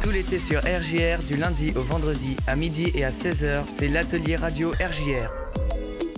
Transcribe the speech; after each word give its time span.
Tout 0.00 0.10
l'été 0.10 0.38
sur 0.38 0.60
RJR, 0.60 1.22
du 1.28 1.36
lundi 1.36 1.72
au 1.76 1.80
vendredi, 1.80 2.34
à 2.46 2.56
midi 2.56 2.90
et 2.94 3.04
à 3.04 3.10
16h, 3.10 3.64
c'est 3.74 3.88
l'atelier 3.88 4.36
radio 4.36 4.70
RJR. 4.70 5.39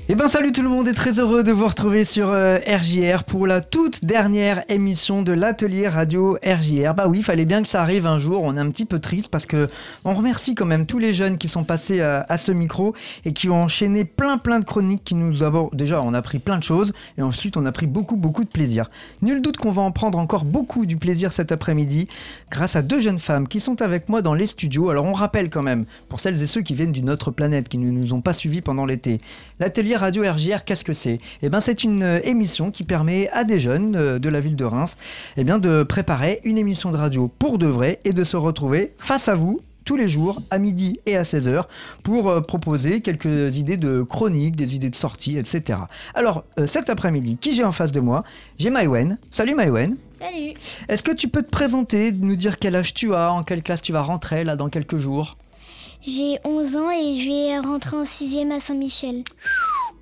Eh 0.08 0.16
ben 0.16 0.26
salut 0.26 0.50
tout 0.50 0.62
le 0.62 0.68
monde 0.68 0.88
et 0.88 0.94
très 0.94 1.20
heureux 1.20 1.44
de 1.44 1.52
vous 1.52 1.64
retrouver 1.64 2.02
sur 2.02 2.28
euh, 2.28 2.58
RJR 2.66 3.22
pour 3.22 3.46
la 3.46 3.60
toute 3.60 4.04
dernière 4.04 4.64
émission 4.68 5.22
de 5.22 5.32
l'atelier 5.32 5.86
radio 5.86 6.36
RJR. 6.44 6.92
Bah 6.94 7.06
oui, 7.06 7.18
il 7.18 7.22
fallait 7.22 7.44
bien 7.44 7.62
que 7.62 7.68
ça 7.68 7.82
arrive 7.82 8.08
un 8.08 8.18
jour, 8.18 8.42
on 8.42 8.56
est 8.56 8.60
un 8.60 8.68
petit 8.68 8.84
peu 8.84 8.98
triste 8.98 9.30
parce 9.30 9.46
que 9.46 9.68
on 10.04 10.12
remercie 10.12 10.56
quand 10.56 10.66
même 10.66 10.86
tous 10.86 10.98
les 10.98 11.14
jeunes 11.14 11.38
qui 11.38 11.48
sont 11.48 11.62
passés 11.62 12.00
à, 12.00 12.36
ce 12.36 12.50
micro 12.50 12.96
et 13.24 13.32
qui 13.32 13.48
ont 13.48 13.62
enchaîné 13.62 14.04
plein 14.04 14.38
plein 14.38 14.58
de 14.58 14.64
chroniques 14.64 15.04
qui 15.04 15.14
nous 15.14 15.44
avons 15.44 15.70
déjà 15.72 16.02
on 16.02 16.14
a 16.14 16.20
pris 16.20 16.40
plein 16.40 16.58
de 16.58 16.64
choses 16.64 16.92
et 17.16 17.22
ensuite 17.22 17.56
on 17.56 17.64
a 17.64 17.70
pris 17.70 17.86
beaucoup 17.86 18.16
beaucoup 18.16 18.42
de 18.42 18.50
plaisir. 18.50 18.90
Nul 19.22 19.40
doute 19.40 19.56
qu'on 19.56 19.70
va 19.70 19.82
en 19.82 19.92
prendre 19.92 20.18
encore 20.18 20.44
beaucoup 20.44 20.84
du 20.84 20.96
plaisir 20.96 21.32
cet 21.32 21.52
après-midi 21.52 22.08
grâce 22.50 22.74
à 22.74 22.82
deux 22.82 22.98
jeunes 22.98 23.20
femmes 23.20 23.46
qui 23.46 23.60
sont 23.60 23.80
avec 23.80 24.08
moi 24.08 24.20
dans 24.20 24.34
les 24.34 24.46
studios. 24.46 24.90
Alors 24.90 25.04
on 25.04 25.12
rappelle 25.12 25.48
quand 25.48 25.62
même 25.62 25.84
pour 26.08 26.18
celles 26.18 26.42
et 26.42 26.48
ceux 26.48 26.62
qui 26.62 26.74
viennent 26.74 26.92
d'une 26.92 27.08
autre 27.08 27.30
planète 27.30 27.68
qui 27.68 27.78
ne 27.78 27.88
nous 27.92 28.12
ont 28.12 28.20
pas 28.20 28.32
suivis 28.32 28.62
pendant 28.62 28.84
l'été. 28.84 29.20
L'atelier 29.60 29.91
Radio 29.96 30.24
RJR, 30.24 30.64
qu'est-ce 30.64 30.84
que 30.84 30.92
c'est? 30.92 31.18
Eh 31.42 31.48
bien, 31.48 31.60
c'est 31.60 31.84
une 31.84 32.02
euh, 32.02 32.20
émission 32.24 32.70
qui 32.70 32.84
permet 32.84 33.28
à 33.30 33.44
des 33.44 33.58
jeunes 33.58 33.96
euh, 33.96 34.18
de 34.18 34.28
la 34.28 34.40
ville 34.40 34.56
de 34.56 34.64
Reims 34.64 34.96
eh 35.36 35.44
bien, 35.44 35.58
de 35.58 35.82
préparer 35.82 36.40
une 36.44 36.58
émission 36.58 36.90
de 36.90 36.96
radio 36.96 37.30
pour 37.38 37.58
de 37.58 37.66
vrai 37.66 37.98
et 38.04 38.12
de 38.12 38.24
se 38.24 38.36
retrouver 38.36 38.94
face 38.98 39.28
à 39.28 39.34
vous 39.34 39.60
tous 39.84 39.96
les 39.96 40.08
jours 40.08 40.42
à 40.50 40.58
midi 40.58 41.00
et 41.06 41.16
à 41.16 41.22
16h 41.22 41.64
pour 42.02 42.28
euh, 42.28 42.40
proposer 42.40 43.00
quelques 43.00 43.56
idées 43.56 43.76
de 43.76 44.02
chroniques, 44.02 44.56
des 44.56 44.76
idées 44.76 44.90
de 44.90 44.94
sortie, 44.96 45.38
etc. 45.38 45.80
Alors, 46.14 46.44
euh, 46.58 46.66
cet 46.66 46.90
après-midi, 46.90 47.36
qui 47.40 47.54
j'ai 47.54 47.64
en 47.64 47.72
face 47.72 47.92
de 47.92 48.00
moi? 48.00 48.24
J'ai 48.58 48.70
Maïwen. 48.70 49.18
Salut 49.30 49.54
Maïwen. 49.54 49.96
Salut, 50.18 50.52
Est-ce 50.88 51.02
que 51.02 51.12
tu 51.12 51.28
peux 51.28 51.42
te 51.42 51.50
présenter, 51.50 52.12
nous 52.12 52.36
dire 52.36 52.58
quel 52.58 52.76
âge 52.76 52.94
tu 52.94 53.14
as, 53.14 53.32
en 53.32 53.42
quelle 53.42 53.62
classe 53.62 53.82
tu 53.82 53.92
vas 53.92 54.02
rentrer 54.02 54.44
là 54.44 54.56
dans 54.56 54.68
quelques 54.68 54.96
jours? 54.96 55.36
J'ai 56.06 56.38
11 56.44 56.76
ans 56.76 56.90
et 56.90 57.16
je 57.16 57.28
vais 57.28 57.58
rentrer 57.58 57.96
en 57.96 58.04
6 58.04 58.38
à 58.52 58.60
Saint-Michel. 58.60 59.22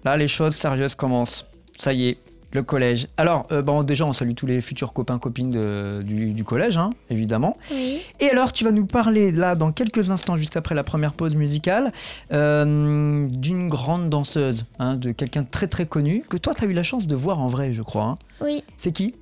Là, 0.04 0.16
les 0.16 0.28
choses 0.28 0.54
sérieuses 0.54 0.94
commencent. 0.94 1.46
Ça 1.78 1.92
y 1.92 2.08
est, 2.08 2.18
le 2.52 2.62
collège. 2.62 3.06
Alors, 3.16 3.46
euh, 3.52 3.62
bon, 3.62 3.82
déjà, 3.84 4.04
on 4.06 4.12
salue 4.12 4.32
tous 4.34 4.46
les 4.46 4.60
futurs 4.60 4.92
copains, 4.92 5.18
copines 5.18 5.50
de- 5.50 6.02
du, 6.04 6.32
du 6.32 6.42
collège, 6.44 6.76
hein, 6.78 6.90
évidemment. 7.08 7.56
Oui. 7.70 8.00
Et 8.18 8.28
alors, 8.30 8.52
tu 8.52 8.64
vas 8.64 8.72
nous 8.72 8.86
parler, 8.86 9.30
là, 9.30 9.54
dans 9.54 9.70
quelques 9.72 10.10
instants, 10.10 10.36
juste 10.36 10.56
après 10.56 10.74
la 10.74 10.82
première 10.84 11.12
pause 11.12 11.34
musicale, 11.36 11.92
euh, 12.32 13.26
d'une 13.30 13.68
grande 13.68 14.10
danseuse, 14.10 14.64
hein, 14.78 14.96
de 14.96 15.12
quelqu'un 15.12 15.42
de 15.42 15.48
très 15.50 15.68
très 15.68 15.86
connu, 15.86 16.22
que 16.28 16.36
toi, 16.36 16.54
tu 16.54 16.64
as 16.64 16.66
eu 16.66 16.72
la 16.72 16.82
chance 16.82 17.06
de 17.06 17.14
voir 17.14 17.38
en 17.40 17.46
vrai, 17.48 17.72
je 17.72 17.82
crois. 17.82 18.04
hein. 18.04 18.18
Oui, 18.40 18.64
C'est 18.76 18.92
qui? 18.92 19.14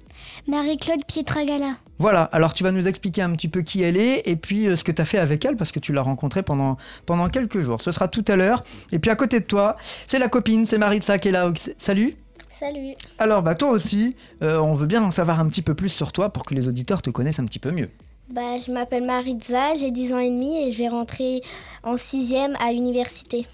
Marie-Claude 0.47 1.05
Pietragala. 1.07 1.73
Voilà, 1.99 2.23
alors 2.23 2.53
tu 2.53 2.63
vas 2.63 2.71
nous 2.71 2.87
expliquer 2.87 3.23
un 3.23 3.33
petit 3.33 3.49
peu 3.49 3.63
qui 3.63 3.83
elle 3.83 3.97
est 3.97 4.23
et 4.27 4.37
puis 4.37 4.69
euh, 4.69 4.77
ce 4.77 4.85
que 4.85 4.93
tu 4.93 5.03
as 5.03 5.05
fait 5.05 5.19
avec 5.19 5.45
elle 5.45 5.57
parce 5.57 5.73
que 5.73 5.81
tu 5.81 5.93
l'as 5.93 6.03
rencontrée 6.03 6.43
pendant, 6.43 6.77
pendant 7.07 7.29
quelques 7.29 7.59
jours. 7.59 7.83
Ce 7.83 7.91
sera 7.91 8.07
tout 8.07 8.25
à 8.29 8.37
l'heure. 8.37 8.63
Et 8.93 8.99
puis 8.99 9.11
à 9.11 9.17
côté 9.17 9.41
de 9.41 9.45
toi, 9.45 9.77
c'est 10.07 10.19
la 10.19 10.29
copine, 10.29 10.65
c'est 10.65 10.79
Maritza 10.79 11.19
qui 11.19 11.29
est 11.29 11.33
là. 11.33 11.53
Salut 11.77 12.15
Salut. 12.51 12.95
Alors 13.19 13.43
bah 13.43 13.55
toi 13.55 13.71
aussi, 13.71 14.17
euh, 14.43 14.59
on 14.59 14.75
veut 14.75 14.87
bien 14.87 15.03
en 15.03 15.11
savoir 15.11 15.41
un 15.41 15.49
petit 15.49 15.63
peu 15.63 15.75
plus 15.75 15.91
sur 15.91 16.13
toi 16.13 16.33
pour 16.33 16.45
que 16.45 16.55
les 16.55 16.69
auditeurs 16.69 17.03
te 17.03 17.11
connaissent 17.11 17.39
un 17.39 17.45
petit 17.45 17.61
peu 17.61 17.71
mieux. 17.71 17.89
Bah, 18.31 18.59
je 18.59 18.71
m'appelle 18.71 19.05
Maritza, 19.05 19.75
j'ai 19.77 19.91
10 19.91 20.13
ans 20.13 20.19
et 20.19 20.29
demi 20.29 20.69
et 20.69 20.73
je 20.73 20.79
vais 20.79 20.89
rentrer 20.89 21.41
en 21.83 21.95
6e 21.95 22.55
à 22.61 22.73
l'université. 22.73 23.47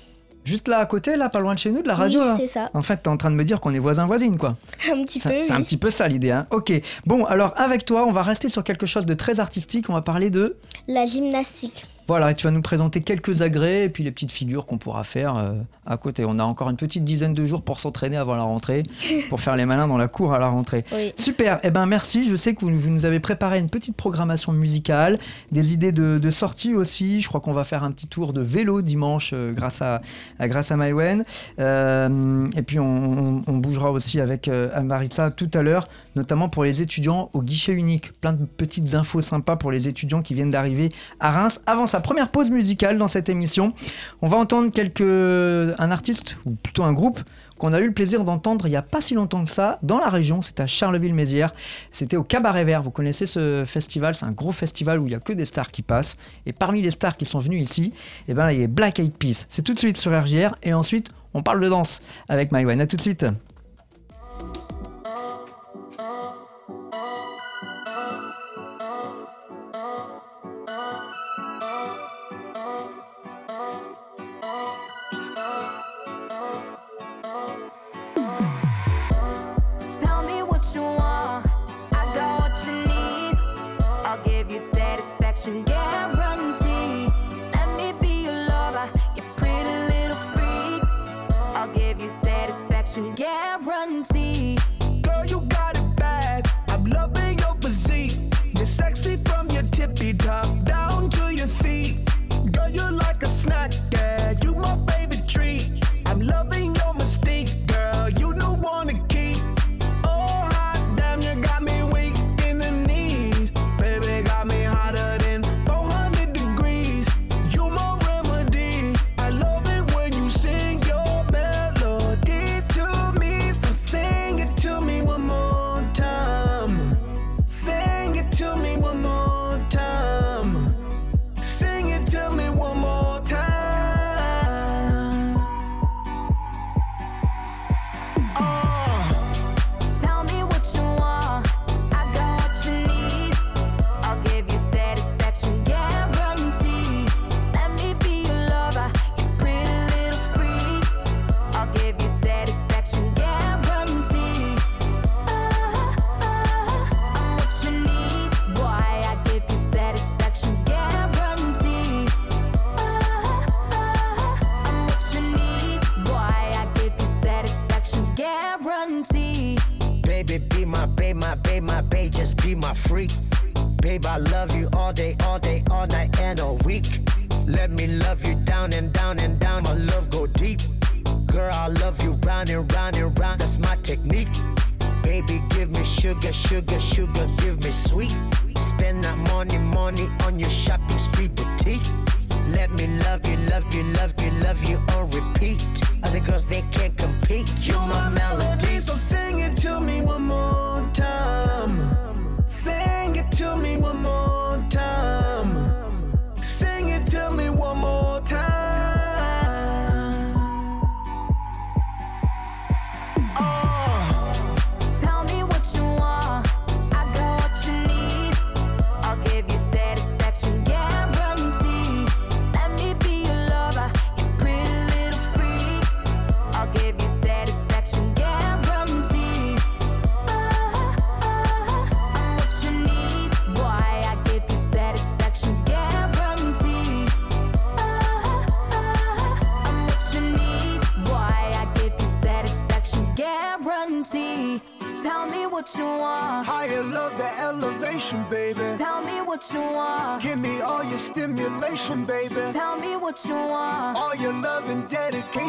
Juste 0.45 0.69
là 0.69 0.78
à 0.78 0.87
côté, 0.87 1.17
là, 1.17 1.28
pas 1.28 1.41
loin 1.41 1.55
de 1.55 1.59
chez 1.59 1.70
nous, 1.70 1.83
de 1.83 1.89
la 1.89 1.95
radio 1.95 2.20
oui, 2.20 2.27
là. 2.27 2.37
c'est 2.37 2.47
ça. 2.47 2.70
En 2.75 2.83
fait, 2.83 2.98
t'es 2.98 3.09
en 3.09 3.17
train 3.17 3.31
de 3.31 3.37
me 3.37 3.45
dire 3.45 3.61
qu'on 3.61 3.73
est 3.73 3.78
voisins-voisines, 3.78 4.37
quoi. 4.37 4.56
Un 4.92 5.03
petit 5.05 5.19
peu. 5.19 5.41
C'est 5.41 5.53
un 5.53 5.62
petit 5.62 5.78
peu 5.78 5.91
ça 5.91 6.06
l'idée, 6.06 6.31
hein. 6.31 6.47
Ok. 6.51 6.73
Bon, 7.06 7.25
alors 7.25 7.55
avec 7.56 7.84
toi, 7.84 8.05
on 8.06 8.12
va 8.12 8.23
rester 8.23 8.48
sur 8.48 8.62
quelque 8.62 8.86
chose 8.86 9.06
de 9.06 9.14
très 9.14 9.41
artistique. 9.41 9.86
On 9.89 9.95
va 9.95 10.03
parler 10.03 10.31
de. 10.31 10.56
La 10.86 11.06
gymnastique. 11.06 11.86
Voilà, 12.07 12.31
et 12.31 12.35
tu 12.35 12.47
vas 12.47 12.51
nous 12.51 12.61
présenter 12.63 13.01
quelques 13.01 13.41
agrès 13.43 13.85
et 13.85 13.89
puis 13.89 14.05
les 14.05 14.11
petites 14.13 14.33
figures 14.33 14.67
qu'on 14.67 14.77
pourra 14.79 15.05
faire 15.05 15.37
euh, 15.37 15.53
à 15.87 15.97
côté. 15.97 16.25
On 16.27 16.39
a 16.39 16.45
encore 16.45 16.69
une 16.69 16.77
petite 16.77 17.03
dizaine 17.05 17.33
de 17.33 17.45
jours 17.47 17.63
pour 17.63 17.81
s'entraîner 17.81 18.17
avant 18.19 18.35
la 18.35 18.42
rentrée, 18.42 18.83
pour 19.31 19.41
faire 19.41 19.57
les 19.57 19.65
malins 19.65 19.89
dans 19.89 19.97
la 19.97 20.09
cour 20.09 20.35
à 20.35 20.39
la 20.39 20.48
rentrée. 20.48 20.85
Oui. 20.93 21.13
Super, 21.17 21.59
eh 21.63 21.70
ben 21.70 21.87
merci. 21.87 22.29
Je 22.29 22.37
sais 22.37 22.55
que 22.55 22.61
vous, 22.61 22.75
vous 22.77 22.91
nous 22.91 23.07
avez 23.07 23.20
préparé 23.20 23.59
une 23.59 23.70
petite 23.70 23.97
programmation 23.97 24.53
musicale, 24.53 25.19
des 25.51 25.73
idées 25.73 25.93
de, 25.93 26.19
de 26.19 26.31
sortie 26.31 26.75
aussi. 26.75 27.20
Je 27.20 27.29
crois 27.29 27.41
qu'on 27.41 27.53
va 27.53 27.64
faire 27.64 27.85
un 27.85 27.91
petit 27.91 28.07
tour 28.07 28.33
de 28.35 28.43
vélo 28.43 28.83
dimanche 28.83 29.31
euh, 29.33 29.53
grâce 29.53 29.81
à, 29.81 30.01
à- 30.39 30.48
grâce 30.48 30.70
à 30.73 30.77
Maïwen. 30.77 31.25
Euh, 31.59 32.47
et 32.57 32.63
puis 32.63 32.79
on, 32.79 32.85
on- 33.39 33.43
on 33.47 33.57
bougera 33.57 33.91
aussi 33.91 34.20
avec 34.20 34.51
Maritza 34.83 35.31
tout 35.31 35.51
à 35.55 35.63
l'heure, 35.63 35.89
notamment 36.17 36.48
pour 36.48 36.64
les 36.64 36.83
étudiants 36.83 37.31
au 37.33 37.43
guichet 37.43 37.73
unique. 37.73 38.13
Plein 38.20 38.33
de 38.33 38.45
petites 38.45 38.95
infos 38.95 39.20
sympas 39.20 39.57
pour 39.57 39.70
les 39.70 39.89
étudiants 39.89 40.23
qui 40.23 40.35
viennent 40.35 40.51
d'arriver 40.51 40.91
à 41.20 41.31
Reims. 41.31 41.61
Avant 41.67 41.87
sa 41.95 42.01
première 42.01 42.29
pause 42.29 42.51
musicale 42.51 42.99
dans 42.99 43.07
cette 43.07 43.29
émission, 43.29 43.73
on 44.21 44.27
va 44.27 44.37
entendre 44.37 44.73
quelques 44.73 45.01
un 45.01 45.91
artiste 45.93 46.37
ou 46.45 46.51
plutôt 46.51 46.83
un 46.83 46.93
groupe 46.93 47.21
qu'on 47.57 47.73
a 47.73 47.79
eu 47.79 47.87
le 47.87 47.93
plaisir 47.93 48.25
d'entendre 48.25 48.67
il 48.67 48.71
n'y 48.71 48.77
a 48.77 48.83
pas 48.83 49.01
si 49.01 49.15
longtemps 49.15 49.45
que 49.45 49.51
ça 49.53 49.79
dans 49.85 49.99
la 49.99 50.09
région, 50.09 50.43
c'est 50.43 50.59
à 50.59 50.67
Charleville-Mézières. 50.67 51.55
C'était 51.93 52.17
au 52.17 52.25
Cabaret 52.25 52.65
Vert. 52.65 52.83
Vous 52.83 52.91
connaissez 52.91 53.27
ce 53.27 53.63
festival 53.65 54.17
C'est 54.17 54.27
un 54.27 54.33
gros 54.33 54.51
festival 54.51 54.99
où 54.99 55.07
il 55.07 55.11
n'y 55.11 55.15
a 55.15 55.21
que 55.21 55.33
des 55.33 55.45
stars 55.45 55.71
qui 55.71 55.83
passent. 55.83 56.17
Et 56.47 56.53
parmi 56.53 56.83
les 56.83 56.91
stars 56.91 57.17
qui 57.17 57.27
sont 57.27 57.39
venues 57.39 57.61
ici, 57.61 57.93
eh 58.27 58.35
ben, 58.35 58.51
il 58.51 58.61
y 58.61 58.65
a 58.65 58.67
Black 58.67 58.99
Eyed 58.99 59.17
Peas. 59.17 59.47
C'est 59.49 59.63
tout 59.63 59.73
de 59.73 59.79
suite 59.79 59.97
sur 59.97 60.11
RJR. 60.11 60.57
Et 60.65 60.75
ensuite, 60.75 61.11
on 61.33 61.45
parle 61.45 61.61
de 61.61 61.69
danse 61.69 62.03
avec 62.29 62.51
Maïwen. 62.51 62.81
A 62.81 62.89
tout 62.89 62.97
de 62.97 63.03
suite. 63.03 63.25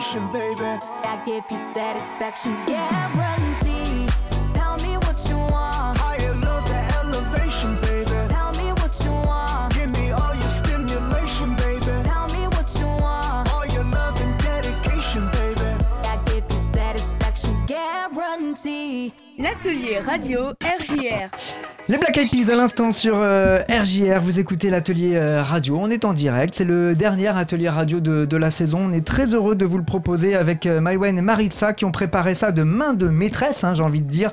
Dedication, 0.05 0.31
baby. 0.31 0.63
I 1.03 1.21
give 1.25 1.45
you 1.49 1.57
satisfaction 1.57 2.53
guarantee. 2.65 4.07
Tell 4.53 4.77
me 4.77 4.97
what 4.97 5.27
you 5.29 5.37
want. 5.37 5.97
Higher 5.97 6.35
love, 6.35 6.67
the 6.67 6.79
elevation, 6.99 7.79
baby. 7.81 8.29
Tell 8.29 8.51
me 8.53 8.71
what 8.73 8.99
you 9.03 9.11
want. 9.11 9.73
Give 9.73 9.89
me 9.89 10.11
all 10.11 10.35
your 10.35 10.49
stimulation, 10.49 11.55
baby. 11.55 12.03
Tell 12.03 12.27
me 12.27 12.47
what 12.47 12.69
you 12.79 12.87
want. 13.01 13.51
All 13.53 13.65
your 13.65 13.83
love 13.83 14.19
and 14.21 14.37
dedication, 14.41 15.29
baby. 15.31 15.83
I 16.05 16.19
give 16.25 16.45
you 16.49 16.57
satisfaction 16.73 17.65
guarantee. 17.65 19.13
L'atelier 19.37 20.01
radio 20.01 20.53
RJR. 20.61 21.64
Les 21.87 21.99
Black 21.99 22.17
Eyed 22.17 22.31
Peas 22.31 22.51
à 22.51 22.55
l'instant 22.55 22.91
sur 22.91 23.13
euh, 23.17 23.59
RJR, 23.69 24.19
vous 24.19 24.39
écoutez 24.39 24.71
l'atelier 24.71 25.11
euh, 25.13 25.43
radio, 25.43 25.77
on 25.79 25.91
est 25.91 26.03
en 26.03 26.13
direct, 26.13 26.55
c'est 26.55 26.63
le 26.63 26.95
dernier 26.95 27.27
atelier 27.27 27.69
radio 27.69 27.99
de, 27.99 28.37
la 28.37 28.49
saison, 28.49 28.87
on 28.89 28.91
est 28.91 29.05
très 29.05 29.35
heureux 29.35 29.53
de 29.53 29.65
vous 29.65 29.77
le 29.77 29.83
proposer 29.83 30.33
avec 30.33 30.65
euh, 30.65 30.81
et 30.83 31.11
Maritza 31.21 31.73
qui 31.73 31.85
ont 31.85 31.91
préparé 31.91 32.33
ça 32.33 32.51
de 32.51 32.63
main 32.63 32.95
de 32.95 33.07
maîtresse, 33.07 33.63
hein, 33.63 33.75
j'ai 33.75 33.83
envie 33.83 34.01
de 34.01 34.09
dire. 34.09 34.31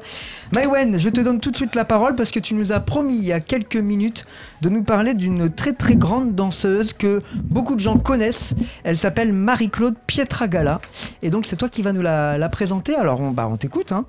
Maïwen, 0.55 0.99
je 0.99 1.11
te 1.11 1.21
donne 1.21 1.41
tout 1.41 1.51
de 1.51 1.57
suite 1.57 1.75
la 1.75 1.85
parole 1.85 2.15
parce 2.15 2.31
que 2.31 2.41
tu 2.41 2.55
nous 2.55 2.73
as 2.73 2.81
promis 2.81 3.17
il 3.17 3.25
y 3.25 3.33
a 3.35 3.41
quelques 3.41 3.77
minutes 3.77 4.25
de 4.63 4.71
nous 4.71 4.83
parler 4.83 5.13
d'une 5.13 5.51
très 5.51 5.75
très 5.75 5.97
grande 5.97 6.35
danseuse 6.35 6.95
que 6.95 7.21
beaucoup 7.35 7.75
de 7.75 7.81
gens 7.81 7.99
connaissent, 7.99 8.55
elle 8.83 8.97
s'appelle 8.97 9.35
Marie-Claude 9.35 9.97
Pietragala 10.07 10.81
et 11.21 11.29
donc 11.29 11.45
c'est 11.45 11.57
toi 11.57 11.69
qui 11.69 11.83
vas 11.83 11.93
nous 11.93 12.01
la, 12.01 12.49
présenter, 12.49 12.95
alors 12.95 13.21
on, 13.21 13.31
bah, 13.31 13.51
t'écoute. 13.59 13.93
Hein. 13.93 14.07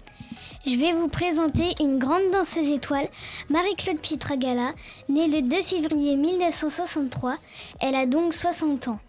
Je 0.66 0.78
vais 0.78 0.94
vous 0.94 1.10
présenter 1.10 1.76
une 1.82 2.00
grande 2.00 2.32
danseuse 2.32 2.70
étoile, 2.70 3.10
Marie-Claude 3.50 4.00
Pietragala, 4.00 4.72
née 5.10 5.28
le 5.28 5.42
2 5.42 5.62
février 5.62 6.16
1963. 6.16 7.36
Elle 7.82 7.96
a 7.96 8.06
donc 8.06 8.34
60 8.34 8.88
ans. 8.88 9.00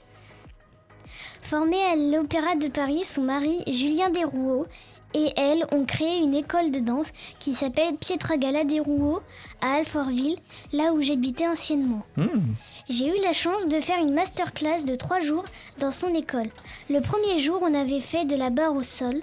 Formée 1.42 1.80
à 1.92 1.94
l'Opéra 1.94 2.56
de 2.56 2.66
Paris, 2.66 3.04
son 3.04 3.22
mari, 3.22 3.62
Julien 3.68 4.10
Desrouault, 4.10 4.66
et 5.14 5.28
elle 5.36 5.64
ont 5.70 5.84
créé 5.84 6.18
une 6.24 6.34
école 6.34 6.72
de 6.72 6.80
danse 6.80 7.12
qui 7.38 7.54
s'appelle 7.54 7.94
Pietragala 7.94 8.64
Desrouault 8.64 9.20
à 9.60 9.74
Alfortville, 9.74 10.38
là 10.72 10.92
où 10.92 11.00
j'habitais 11.00 11.46
anciennement. 11.46 12.02
J'ai 12.88 13.06
eu 13.06 13.22
la 13.22 13.32
chance 13.32 13.66
de 13.66 13.80
faire 13.80 14.00
une 14.00 14.12
masterclass 14.12 14.82
de 14.84 14.96
trois 14.96 15.20
jours 15.20 15.44
dans 15.78 15.92
son 15.92 16.08
école. 16.14 16.48
Le 16.90 17.00
premier 17.00 17.38
jour, 17.38 17.60
on 17.62 17.74
avait 17.74 18.00
fait 18.00 18.24
de 18.24 18.34
la 18.34 18.50
barre 18.50 18.74
au 18.74 18.82
sol. 18.82 19.22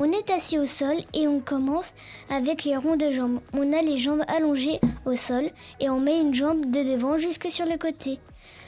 On 0.00 0.12
est 0.12 0.30
assis 0.30 0.60
au 0.60 0.66
sol 0.66 0.94
et 1.12 1.26
on 1.26 1.40
commence 1.40 1.92
avec 2.30 2.62
les 2.62 2.76
ronds 2.76 2.94
de 2.94 3.10
jambes. 3.10 3.40
On 3.52 3.72
a 3.72 3.82
les 3.82 3.98
jambes 3.98 4.22
allongées 4.28 4.78
au 5.04 5.16
sol 5.16 5.50
et 5.80 5.90
on 5.90 5.98
met 5.98 6.20
une 6.20 6.32
jambe 6.32 6.70
de 6.70 6.84
devant 6.84 7.18
jusque 7.18 7.50
sur 7.50 7.66
le 7.66 7.76
côté. 7.76 8.20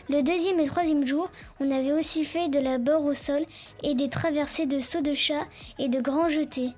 Le 0.09 0.25
deuxième 0.25 0.59
et 0.59 0.67
troisième 0.67 1.07
jour, 1.07 1.31
on 1.61 1.71
avait 1.71 1.93
aussi 1.93 2.25
fait 2.25 2.49
de 2.49 2.59
la 2.59 2.79
barre 2.79 3.05
au 3.05 3.15
sol 3.15 3.45
et 3.85 3.95
des 3.95 4.09
traversées 4.09 4.67
de 4.67 4.81
sauts 4.81 5.03
de 5.03 5.15
chat 5.15 5.47
et 5.79 5.87
de 5.87 6.01
grands 6.01 6.29
jetés. 6.29 6.71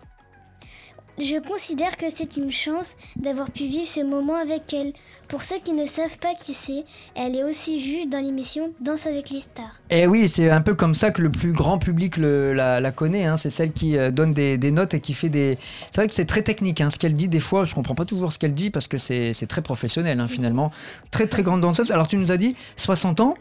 Je 1.18 1.38
considère 1.46 1.96
que 1.98 2.06
c'est 2.08 2.36
une 2.38 2.50
chance 2.50 2.94
d'avoir 3.16 3.50
pu 3.50 3.64
vivre 3.64 3.86
ce 3.86 4.00
moment 4.00 4.34
avec 4.34 4.72
elle. 4.72 4.92
Pour 5.28 5.44
ceux 5.44 5.58
qui 5.62 5.74
ne 5.74 5.86
savent 5.86 6.18
pas 6.18 6.34
qui 6.34 6.54
c'est, 6.54 6.84
elle 7.14 7.36
est 7.36 7.44
aussi 7.44 7.80
juge 7.80 8.08
dans 8.08 8.20
l'émission 8.20 8.72
Danse 8.80 9.06
avec 9.06 9.30
les 9.30 9.42
stars. 9.42 9.80
Et 9.90 10.06
oui, 10.06 10.28
c'est 10.28 10.48
un 10.50 10.62
peu 10.62 10.74
comme 10.74 10.94
ça 10.94 11.10
que 11.10 11.20
le 11.20 11.30
plus 11.30 11.52
grand 11.52 11.78
public 11.78 12.16
la, 12.16 12.92
connaît. 12.92 13.24
hein. 13.26 13.36
C'est 13.36 13.50
celle 13.50 13.72
qui 13.72 13.96
euh, 13.96 14.10
donne 14.10 14.32
des, 14.32 14.58
notes 14.70 14.94
et 14.94 15.00
qui 15.00 15.12
fait 15.12 15.28
des. 15.28 15.58
C'est 15.90 15.96
vrai 15.96 16.08
que 16.08 16.14
c'est 16.14 16.24
très 16.24 16.42
technique. 16.42 16.80
hein. 16.80 16.88
Ce 16.90 16.98
qu'elle 16.98 17.14
dit, 17.14 17.28
des 17.28 17.40
fois, 17.40 17.64
je 17.64 17.74
comprends 17.74 17.94
pas 17.94 18.04
toujours 18.06 18.32
ce 18.32 18.38
qu'elle 18.38 18.54
dit 18.54 18.70
parce 18.70 18.88
que 18.88 18.98
c'est 18.98 19.32
c'est 19.32 19.46
très 19.46 19.62
professionnel 19.62 20.18
hein, 20.18 20.28
finalement. 20.28 20.70
Très 21.10 21.26
très 21.26 21.42
grande 21.42 21.60
danseuse. 21.60 21.92
Alors 21.92 22.08
tu 22.08 22.16
nous 22.16 22.32
as 22.32 22.36
dit 22.38 22.56
60 22.76 23.20
ans 23.20 23.34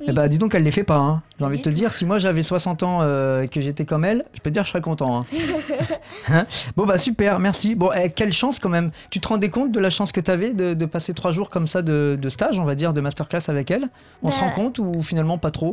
Oui. 0.00 0.06
Eh 0.08 0.12
ben, 0.12 0.28
dis 0.28 0.38
donc, 0.38 0.54
elle 0.54 0.62
les 0.62 0.70
fait 0.70 0.84
pas. 0.84 0.98
hein. 0.98 1.22
J'ai 1.38 1.44
envie 1.44 1.58
de 1.58 1.62
te 1.62 1.68
dire, 1.70 1.92
si 1.92 2.04
moi 2.04 2.18
j'avais 2.18 2.42
60 2.44 2.82
ans 2.84 2.98
euh, 3.02 3.42
et 3.42 3.48
que 3.48 3.60
j'étais 3.60 3.84
comme 3.84 4.04
elle, 4.04 4.24
je 4.34 4.40
peux 4.40 4.50
te 4.50 4.54
dire, 4.54 4.64
je 4.64 4.70
serais 4.70 4.80
content. 4.80 5.20
hein. 5.20 5.26
Hein? 6.30 6.46
Bon, 6.76 6.84
bah 6.84 6.98
super, 6.98 7.38
merci. 7.38 7.74
Bon, 7.74 7.90
eh, 7.96 8.10
quelle 8.10 8.32
chance 8.32 8.58
quand 8.58 8.68
même. 8.68 8.90
Tu 9.10 9.18
te 9.18 9.28
rendais 9.28 9.48
compte 9.48 9.72
de 9.72 9.80
la 9.80 9.88
chance 9.90 10.12
que 10.12 10.20
tu 10.20 10.30
avais 10.30 10.52
de, 10.52 10.74
de 10.74 10.86
passer 10.86 11.14
trois 11.14 11.30
jours 11.32 11.48
comme 11.50 11.66
ça 11.66 11.80
de, 11.82 12.18
de 12.20 12.28
stage, 12.28 12.58
on 12.60 12.64
va 12.64 12.74
dire, 12.74 12.92
de 12.92 13.00
masterclass 13.00 13.48
avec 13.48 13.70
elle? 13.70 13.86
On 14.22 14.30
se 14.30 14.38
Bah, 14.38 14.46
rend 14.46 14.50
compte 14.52 14.78
ou 14.78 15.02
finalement 15.02 15.38
pas 15.38 15.50
trop? 15.50 15.72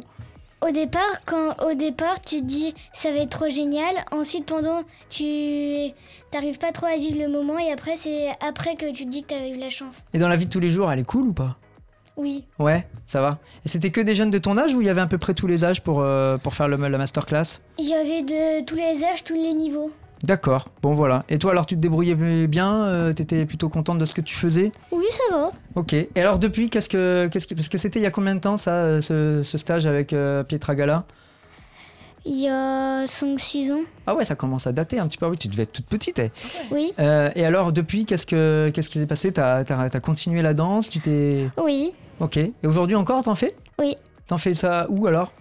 Au 0.66 0.72
départ, 0.72 1.02
quand 1.26 1.54
au 1.70 1.74
départ 1.76 2.22
tu 2.22 2.40
te 2.40 2.46
dis 2.46 2.74
ça 2.94 3.12
va 3.12 3.18
être 3.18 3.30
trop 3.38 3.50
génial, 3.50 3.94
ensuite 4.12 4.46
pendant 4.46 4.82
tu 5.10 5.92
t'arrives 6.32 6.58
pas 6.58 6.72
trop 6.72 6.86
à 6.88 6.96
vivre 6.96 7.20
le 7.20 7.28
moment 7.30 7.60
et 7.60 7.72
après 7.72 7.98
c'est 7.98 8.30
après 8.40 8.76
que 8.76 8.92
tu 8.92 9.06
te 9.06 9.10
dis 9.12 9.22
que 9.24 9.28
t'as 9.36 9.48
eu 9.50 9.58
la 9.60 9.70
chance. 9.70 10.06
Et 10.14 10.18
dans 10.18 10.30
la 10.30 10.38
vie 10.38 10.46
de 10.46 10.50
tous 10.50 10.62
les 10.62 10.70
jours, 10.70 10.92
elle 10.92 11.00
est 11.00 11.04
cool 11.04 11.26
ou 11.28 11.34
pas? 11.34 11.58
Oui, 12.18 12.46
Ouais, 12.60 12.88
ça 13.06 13.20
va. 13.22 13.40
Et 13.66 13.70
c'était 13.70 13.90
que 13.92 14.00
des 14.02 14.16
jeunes 14.16 14.32
de 14.32 14.38
ton 14.38 14.58
âge 14.58 14.74
ou 14.74 14.82
il 14.82 14.88
y 14.88 14.90
avait 14.90 15.02
à 15.02 15.08
peu 15.08 15.18
près 15.18 15.34
tous 15.34 15.48
les 15.48 15.66
âges 15.66 15.82
pour, 15.84 16.02
euh, 16.02 16.38
pour 16.38 16.54
faire 16.54 16.68
le, 16.68 16.78
la 16.78 16.98
masterclass? 16.98 17.60
Il 17.78 17.86
y 17.90 17.94
avait 17.94 18.22
de 18.22 18.64
tous 18.64 18.76
les 18.76 19.04
âges, 19.04 19.24
tous 19.26 19.34
les 19.34 19.54
niveaux. 19.54 19.92
D'accord, 20.24 20.70
bon 20.82 20.94
voilà. 20.94 21.26
Et 21.28 21.38
toi 21.38 21.52
alors 21.52 21.66
tu 21.66 21.76
te 21.76 21.82
débrouillais 21.82 22.16
bien 22.48 22.86
euh, 22.86 23.12
T'étais 23.14 23.46
plutôt 23.46 23.68
contente 23.68 23.98
de 23.98 24.06
ce 24.06 24.14
que 24.14 24.22
tu 24.22 24.34
faisais? 24.34 24.72
Oui, 24.92 25.04
ça 25.12 25.36
va. 25.36 25.52
Ok. 25.76 25.94
Et 25.94 26.10
alors 26.16 26.40
depuis, 26.40 26.70
qu'est-ce 26.70 26.88
que, 26.90 27.28
qu'est-ce 27.32 27.48
que, 27.48 27.54
parce 27.54 27.68
que 27.68 27.78
c'était 27.78 28.00
il 28.00 28.04
y 28.04 28.08
a 28.08 28.12
combien 28.12 28.34
de 28.34 28.40
temps 28.40 28.56
ça, 28.58 28.72
euh, 28.76 29.02
ce, 29.02 29.44
ce 29.44 29.58
stage 29.58 29.86
avec 29.86 30.14
euh, 30.14 30.44
Pietra 30.44 30.74
Gala? 30.74 31.04
Il 32.28 32.38
y 32.42 32.48
a 32.48 33.06
5-6 33.06 33.72
ans. 33.72 33.82
Ah 34.08 34.16
ouais, 34.16 34.26
ça 34.26 34.34
commence 34.34 34.66
à 34.66 34.72
dater 34.72 34.98
un 34.98 35.08
petit 35.08 35.18
peu. 35.20 35.28
Ah 35.28 35.30
Oui, 35.30 35.38
tu 35.38 35.48
devais 35.48 35.64
être 35.64 35.74
toute 35.74 35.86
petite. 35.86 36.18
eh. 36.18 36.32
Oui, 36.72 36.92
Euh, 36.98 37.30
et 37.36 37.46
alors 37.46 37.72
depuis, 37.72 38.06
qu'est-ce 38.06 38.26
que, 38.26 38.72
qu'est-ce 38.74 38.90
qui 38.90 38.98
s'est 38.98 39.06
passé? 39.06 39.32
T'as, 39.32 39.64
t'as, 39.64 39.80
as 39.80 40.00
continué 40.00 40.42
la 40.42 40.56
danse? 40.56 40.90
Tu 40.90 41.00
t'es. 41.02 41.50
oui, 41.64 41.94
Ok. 42.20 42.38
Et 42.38 42.54
aujourd'hui 42.64 42.96
encore, 42.96 43.24
t'en 43.24 43.36
fais? 43.36 43.56
Oui. 43.80 43.96
T'en 44.28 44.38
fais 44.38 44.54
ça 44.54 44.88
où 44.90 45.06
alors? 45.08 45.34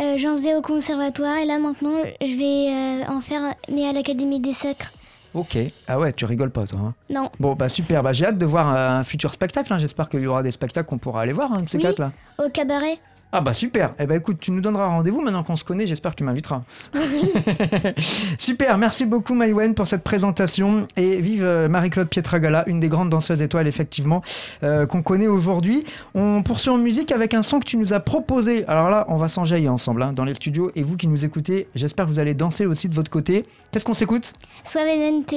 Euh, 0.00 0.16
J'en 0.16 0.32
faisais 0.36 0.54
au 0.54 0.62
conservatoire 0.62 1.36
et 1.38 1.44
là 1.44 1.58
maintenant 1.58 2.02
je 2.20 2.36
vais 2.38 3.04
euh, 3.04 3.12
en 3.16 3.20
faire 3.20 3.54
mais 3.72 3.86
à 3.88 3.92
l'Académie 3.92 4.40
des 4.40 4.52
Sacres. 4.52 4.92
Ok. 5.34 5.58
Ah 5.86 5.98
ouais, 5.98 6.12
tu 6.12 6.24
rigoles 6.24 6.50
pas 6.50 6.66
toi. 6.66 6.80
hein? 6.86 6.94
Non, 7.08 7.28
Bon 7.38 7.54
bah 7.54 7.68
super. 7.68 8.02
Bah 8.02 8.12
j'ai 8.12 8.26
hâte 8.26 8.38
de 8.38 8.46
voir 8.46 8.74
euh, 8.74 8.98
un 8.98 9.04
futur 9.04 9.32
spectacle. 9.32 9.72
hein. 9.72 9.78
J'espère 9.78 10.08
qu'il 10.08 10.20
y 10.20 10.26
aura 10.26 10.42
des 10.42 10.50
spectacles 10.50 10.88
qu'on 10.88 10.98
pourra 10.98 11.22
aller 11.22 11.32
voir, 11.32 11.52
hein, 11.52 11.62
de 11.62 11.68
ces 11.68 11.76
Oui. 11.76 11.82
quatre 11.84 11.98
là. 11.98 12.12
au 12.44 12.48
cabaret. 12.48 12.98
Ah 13.32 13.40
bah 13.40 13.52
super. 13.52 13.94
Eh 14.00 14.06
bah 14.06 14.16
écoute, 14.16 14.38
tu 14.40 14.50
nous 14.50 14.60
donneras 14.60 14.88
rendez-vous 14.88 15.20
maintenant 15.20 15.44
qu'on 15.44 15.54
se 15.54 15.62
connaît. 15.62 15.86
J'espère 15.86 16.12
que 16.12 16.16
tu 16.16 16.24
m'inviteras. 16.24 16.62
super. 18.38 18.76
Merci 18.76 19.06
beaucoup 19.06 19.34
Maïwen 19.34 19.74
pour 19.74 19.86
cette 19.86 20.02
présentation 20.02 20.88
et 20.96 21.20
vive 21.20 21.44
euh, 21.44 21.68
Marie-Claude 21.68 22.08
Pietragala, 22.08 22.64
une 22.66 22.80
des 22.80 22.88
grandes 22.88 23.10
danseuses 23.10 23.40
étoiles 23.40 23.68
effectivement 23.68 24.22
euh, 24.64 24.84
qu'on 24.86 25.02
connaît 25.02 25.28
aujourd'hui. 25.28 25.84
On 26.14 26.42
poursuit 26.42 26.70
en 26.70 26.78
musique 26.78 27.12
avec 27.12 27.32
un 27.32 27.44
son 27.44 27.60
que 27.60 27.66
tu 27.66 27.76
nous 27.76 27.94
as 27.94 28.00
proposé. 28.00 28.66
Alors 28.66 28.90
là, 28.90 29.04
on 29.08 29.16
va 29.16 29.28
s'enjailler 29.28 29.68
ensemble 29.68 30.02
hein, 30.02 30.12
dans 30.12 30.24
les 30.24 30.34
studios 30.34 30.72
et 30.74 30.82
vous 30.82 30.96
qui 30.96 31.06
nous 31.06 31.24
écoutez, 31.24 31.68
j'espère 31.76 32.06
que 32.06 32.10
vous 32.10 32.18
allez 32.18 32.34
danser 32.34 32.66
aussi 32.66 32.88
de 32.88 32.94
votre 32.96 33.12
côté. 33.12 33.46
Qu'est-ce 33.70 33.84
qu'on 33.84 33.94
s'écoute? 33.94 34.32
Suavemente. 34.64 35.34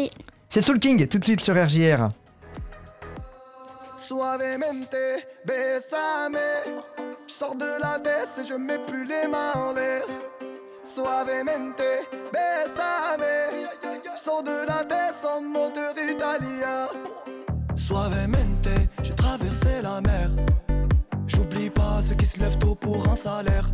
C'est 0.50 0.62
Soul 0.62 0.80
King 0.80 1.08
tout 1.08 1.20
de 1.20 1.24
suite 1.24 1.42
sur 1.42 1.54
RJR. 1.54 2.10
Suavemente, 3.98 4.96
besame. 5.46 6.38
Je 7.28 7.34
sors 7.34 7.56
de 7.56 7.82
la 7.82 8.00
baisse 8.00 8.38
et 8.40 8.46
je 8.46 8.54
mets 8.54 8.80
plus 8.80 9.06
les 9.06 9.28
mains 9.28 9.54
en 9.56 9.74
l'air. 9.74 10.04
Soavemente, 10.84 11.82
besame. 12.32 13.24
Je 14.04 14.20
sors 14.20 14.44
de 14.44 14.66
la 14.68 14.84
baisse 14.84 15.24
en 15.24 15.42
moteur 15.42 15.94
italien. 15.98 16.88
Soavemente, 17.76 18.68
j'ai 19.02 19.16
traversé 19.16 19.82
la 19.82 20.02
mer. 20.02 20.30
J'oublie 21.28 21.70
pas 21.70 22.02
ceux 22.02 22.16
qui 22.16 22.26
se 22.26 22.40
lèvent 22.40 22.58
tôt 22.58 22.76
pour 22.76 23.08
un 23.08 23.16
salaire. 23.16 23.68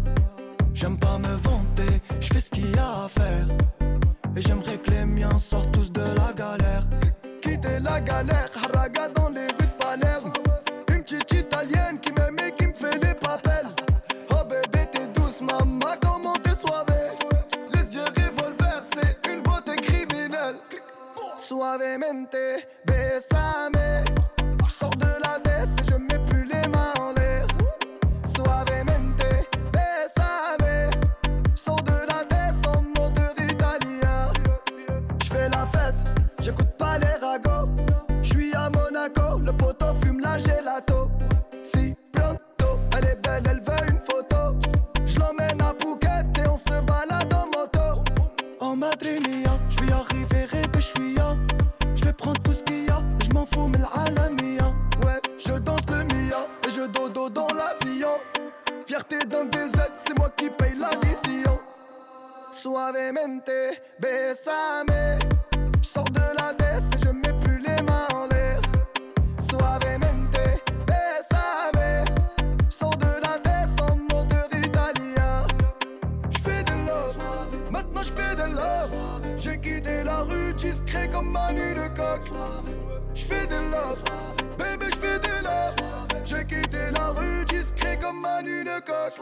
J'aime 0.74 0.98
pas 0.98 1.18
me 1.18 1.36
vanter, 1.44 2.02
je 2.22 2.28
fais 2.28 2.40
ce 2.40 2.50
qu'il 2.50 2.70
y 2.74 2.78
a 2.78 3.06
à 3.06 3.10
faire. 3.10 3.48
Et 4.36 4.42
j'aimerais 4.42 4.78
que 4.78 4.92
les 4.92 5.06
miens 5.06 5.38
sortent 5.40 5.72
tous 5.72 5.92
de 5.92 6.02
la 6.02 6.32
galère. 6.34 6.84
Quitter 7.42 7.80
la 7.80 8.00
galère, 8.00 8.50
haraga 8.64 9.08
dans 9.10 9.30
les 9.30 9.39
Suavemente, 21.60 22.70
besame. 22.86 24.29
Comme 88.40 88.46
Manu 88.46 88.64
de 88.64 88.80
coq. 88.82 89.14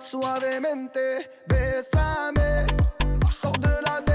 Suavemente, 0.00 1.30
besame. 1.46 2.66
Sors 3.30 3.52
de 3.58 3.68
la 3.84 4.13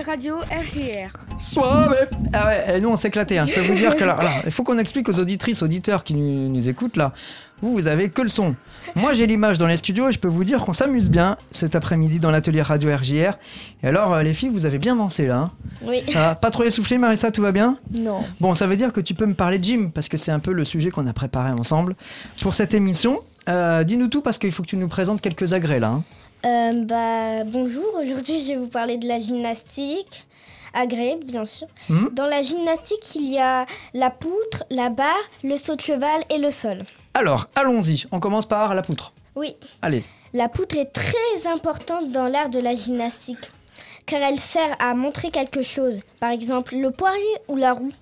Radio 0.00 0.38
RJR. 0.38 1.12
Suave. 1.38 2.08
Ah 2.32 2.46
ouais, 2.46 2.64
eh, 2.76 2.80
nous 2.80 2.88
on 2.90 2.96
s'éclatait. 2.96 3.38
Hein. 3.38 3.46
Je 3.46 3.54
peux 3.54 3.60
vous 3.60 3.74
dire 3.74 3.94
que 3.96 4.02
alors, 4.04 4.20
il 4.44 4.50
faut 4.50 4.62
qu'on 4.64 4.78
explique 4.78 5.08
aux 5.08 5.18
auditrices, 5.20 5.62
auditeurs 5.62 6.04
qui 6.04 6.14
nous, 6.14 6.48
nous 6.48 6.68
écoutent 6.68 6.96
là. 6.96 7.12
Vous, 7.62 7.72
vous 7.72 7.86
avez 7.86 8.10
que 8.10 8.22
le 8.22 8.28
son. 8.28 8.56
Moi, 8.96 9.12
j'ai 9.14 9.26
l'image 9.26 9.56
dans 9.58 9.66
les 9.66 9.76
studios 9.76 10.08
et 10.08 10.12
je 10.12 10.18
peux 10.18 10.28
vous 10.28 10.44
dire 10.44 10.60
qu'on 10.60 10.72
s'amuse 10.72 11.08
bien 11.10 11.36
cet 11.50 11.76
après-midi 11.76 12.18
dans 12.18 12.30
l'atelier 12.30 12.62
radio 12.62 12.94
RJR. 12.94 13.34
Et 13.82 13.86
alors, 13.86 14.12
euh, 14.14 14.22
les 14.22 14.34
filles, 14.34 14.50
vous 14.50 14.66
avez 14.66 14.78
bien 14.78 14.96
dansé 14.96 15.26
là. 15.26 15.36
hein. 15.38 15.50
Oui. 15.82 16.02
Ah, 16.14 16.34
pas 16.34 16.50
trop 16.50 16.64
essoufflé, 16.64 16.98
Marissa, 16.98 17.30
tout 17.30 17.42
va 17.42 17.52
bien? 17.52 17.78
Non. 17.92 18.20
Bon, 18.40 18.54
ça 18.54 18.66
veut 18.66 18.76
dire 18.76 18.92
que 18.92 19.00
tu 19.00 19.14
peux 19.14 19.26
me 19.26 19.34
parler 19.34 19.58
de 19.58 19.64
gym 19.64 19.90
parce 19.92 20.08
que 20.08 20.16
c'est 20.16 20.32
un 20.32 20.40
peu 20.40 20.52
le 20.52 20.64
sujet 20.64 20.90
qu'on 20.90 21.06
a 21.06 21.12
préparé 21.12 21.50
ensemble 21.52 21.94
pour 22.42 22.54
cette 22.54 22.74
émission. 22.74 23.20
Euh, 23.48 23.84
Dis-nous 23.84 24.08
tout 24.08 24.22
parce 24.22 24.38
qu'il 24.38 24.52
faut 24.52 24.62
que 24.62 24.68
tu 24.68 24.76
nous 24.76 24.88
présentes 24.88 25.20
quelques 25.20 25.52
agrès 25.52 25.78
là. 25.80 25.88
hein. 25.88 26.04
Euh, 26.44 26.72
bah, 26.84 27.44
bonjour, 27.44 27.86
aujourd'hui 28.00 28.40
je 28.40 28.48
vais 28.52 28.56
vous 28.56 28.68
parler 28.68 28.98
de 28.98 29.08
la 29.08 29.18
gymnastique. 29.18 30.26
Agré, 30.74 31.16
bien 31.24 31.46
sûr. 31.46 31.68
Mhm. 31.88 32.10
Dans 32.12 32.26
la 32.26 32.42
gymnastique, 32.42 33.14
il 33.14 33.30
y 33.32 33.38
a 33.38 33.64
la 33.94 34.10
poutre, 34.10 34.64
la 34.70 34.90
barre, 34.90 35.14
le 35.44 35.56
saut 35.56 35.76
de 35.76 35.80
cheval 35.80 36.22
et 36.30 36.38
le 36.38 36.50
sol. 36.50 36.82
Alors, 37.14 37.46
allons-y. 37.54 38.04
On 38.10 38.18
commence 38.18 38.46
par 38.46 38.74
la 38.74 38.82
poutre. 38.82 39.12
Oui, 39.36 39.56
Allez. 39.82 40.02
la 40.32 40.48
poutre 40.48 40.76
est 40.76 40.92
très 40.92 41.46
importante 41.46 42.10
dans 42.10 42.26
l'art 42.26 42.50
de 42.50 42.58
la 42.58 42.74
gymnastique, 42.74 43.50
car 44.04 44.20
elle 44.22 44.38
sert 44.38 44.76
à 44.80 44.94
montrer 44.94 45.30
quelque 45.30 45.62
chose, 45.62 46.00
par 46.20 46.30
exemple 46.30 46.74
le 46.76 46.90
poirier 46.90 47.36
ou 47.48 47.56
la 47.56 47.72
roue. 47.72 47.92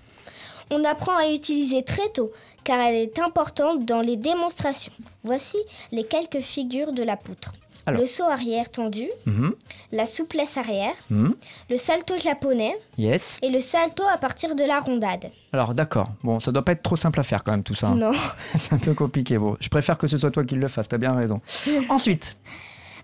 On 0.70 0.82
apprend 0.84 1.16
à 1.16 1.28
utiliser 1.28 1.82
très 1.82 2.08
tôt, 2.08 2.32
car 2.64 2.80
elle 2.80 2.96
est 2.96 3.18
importante 3.18 3.84
dans 3.84 4.00
les 4.00 4.16
démonstrations. 4.16 4.92
Voici 5.24 5.58
les 5.92 6.04
quelques 6.04 6.40
figures 6.40 6.92
de 6.92 7.02
la 7.02 7.16
poutre. 7.18 7.52
Alors. 7.86 8.00
Le 8.00 8.06
saut 8.06 8.24
arrière 8.28 8.70
tendu, 8.70 9.08
Mhm. 9.26 9.54
la 9.90 10.06
souplesse 10.06 10.56
arrière, 10.56 10.94
Mhm. 11.10 11.34
le 11.68 11.76
salto 11.76 12.16
japonais 12.18 12.76
Yes. 12.98 13.38
et 13.42 13.48
le 13.50 13.58
salto 13.60 14.04
à 14.12 14.18
partir 14.18 14.54
de 14.54 14.62
la 14.64 14.78
rondade. 14.80 15.30
Alors 15.52 15.74
d'accord. 15.74 16.06
Bon, 16.22 16.38
ça 16.40 16.52
doit 16.52 16.64
pas 16.64 16.72
être 16.72 16.82
trop 16.82 16.96
simple 16.96 17.18
à 17.20 17.22
faire 17.24 17.42
quand 17.42 17.50
même 17.52 17.64
tout 17.64 17.74
ça. 17.74 17.88
hein. 17.88 17.96
Non. 17.96 18.12
C'est 18.56 18.72
un 18.72 18.78
peu 18.78 18.94
compliqué. 18.94 19.36
Bon, 19.38 19.56
je 19.60 19.68
préfère 19.68 19.98
que 19.98 20.06
ce 20.06 20.16
soit 20.18 20.30
toi 20.30 20.44
qui 20.44 20.54
le 20.54 20.68
fasses. 20.68 20.88
T'as 20.88 20.98
bien 20.98 21.12
raison. 21.14 21.40
Ensuite. 21.88 22.36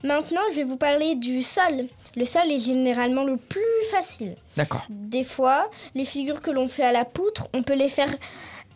Maintenant, 0.05 0.43
je 0.53 0.59
vais 0.59 0.63
vous 0.65 0.77
parler 0.77 1.17
du 1.17 1.43
sol. 1.43 1.87
Le 2.15 2.25
sol 2.25 2.49
est 2.53 2.61
généralement 2.61 3.25
le 3.25 3.37
plus 3.37 3.61
facile. 3.91 4.37
D'accord. 4.57 4.87
Des 4.89 5.25
fois, 5.25 5.69
les 5.97 6.05
figures 6.05 6.41
que 6.41 6.53
l'on 6.53 6.69
fait 6.69 6.85
à 6.85 6.93
la 6.93 7.05
poutre, 7.05 7.49
on 7.53 7.65
peut 7.65 7.75
les 7.75 7.89
faire 7.89 8.15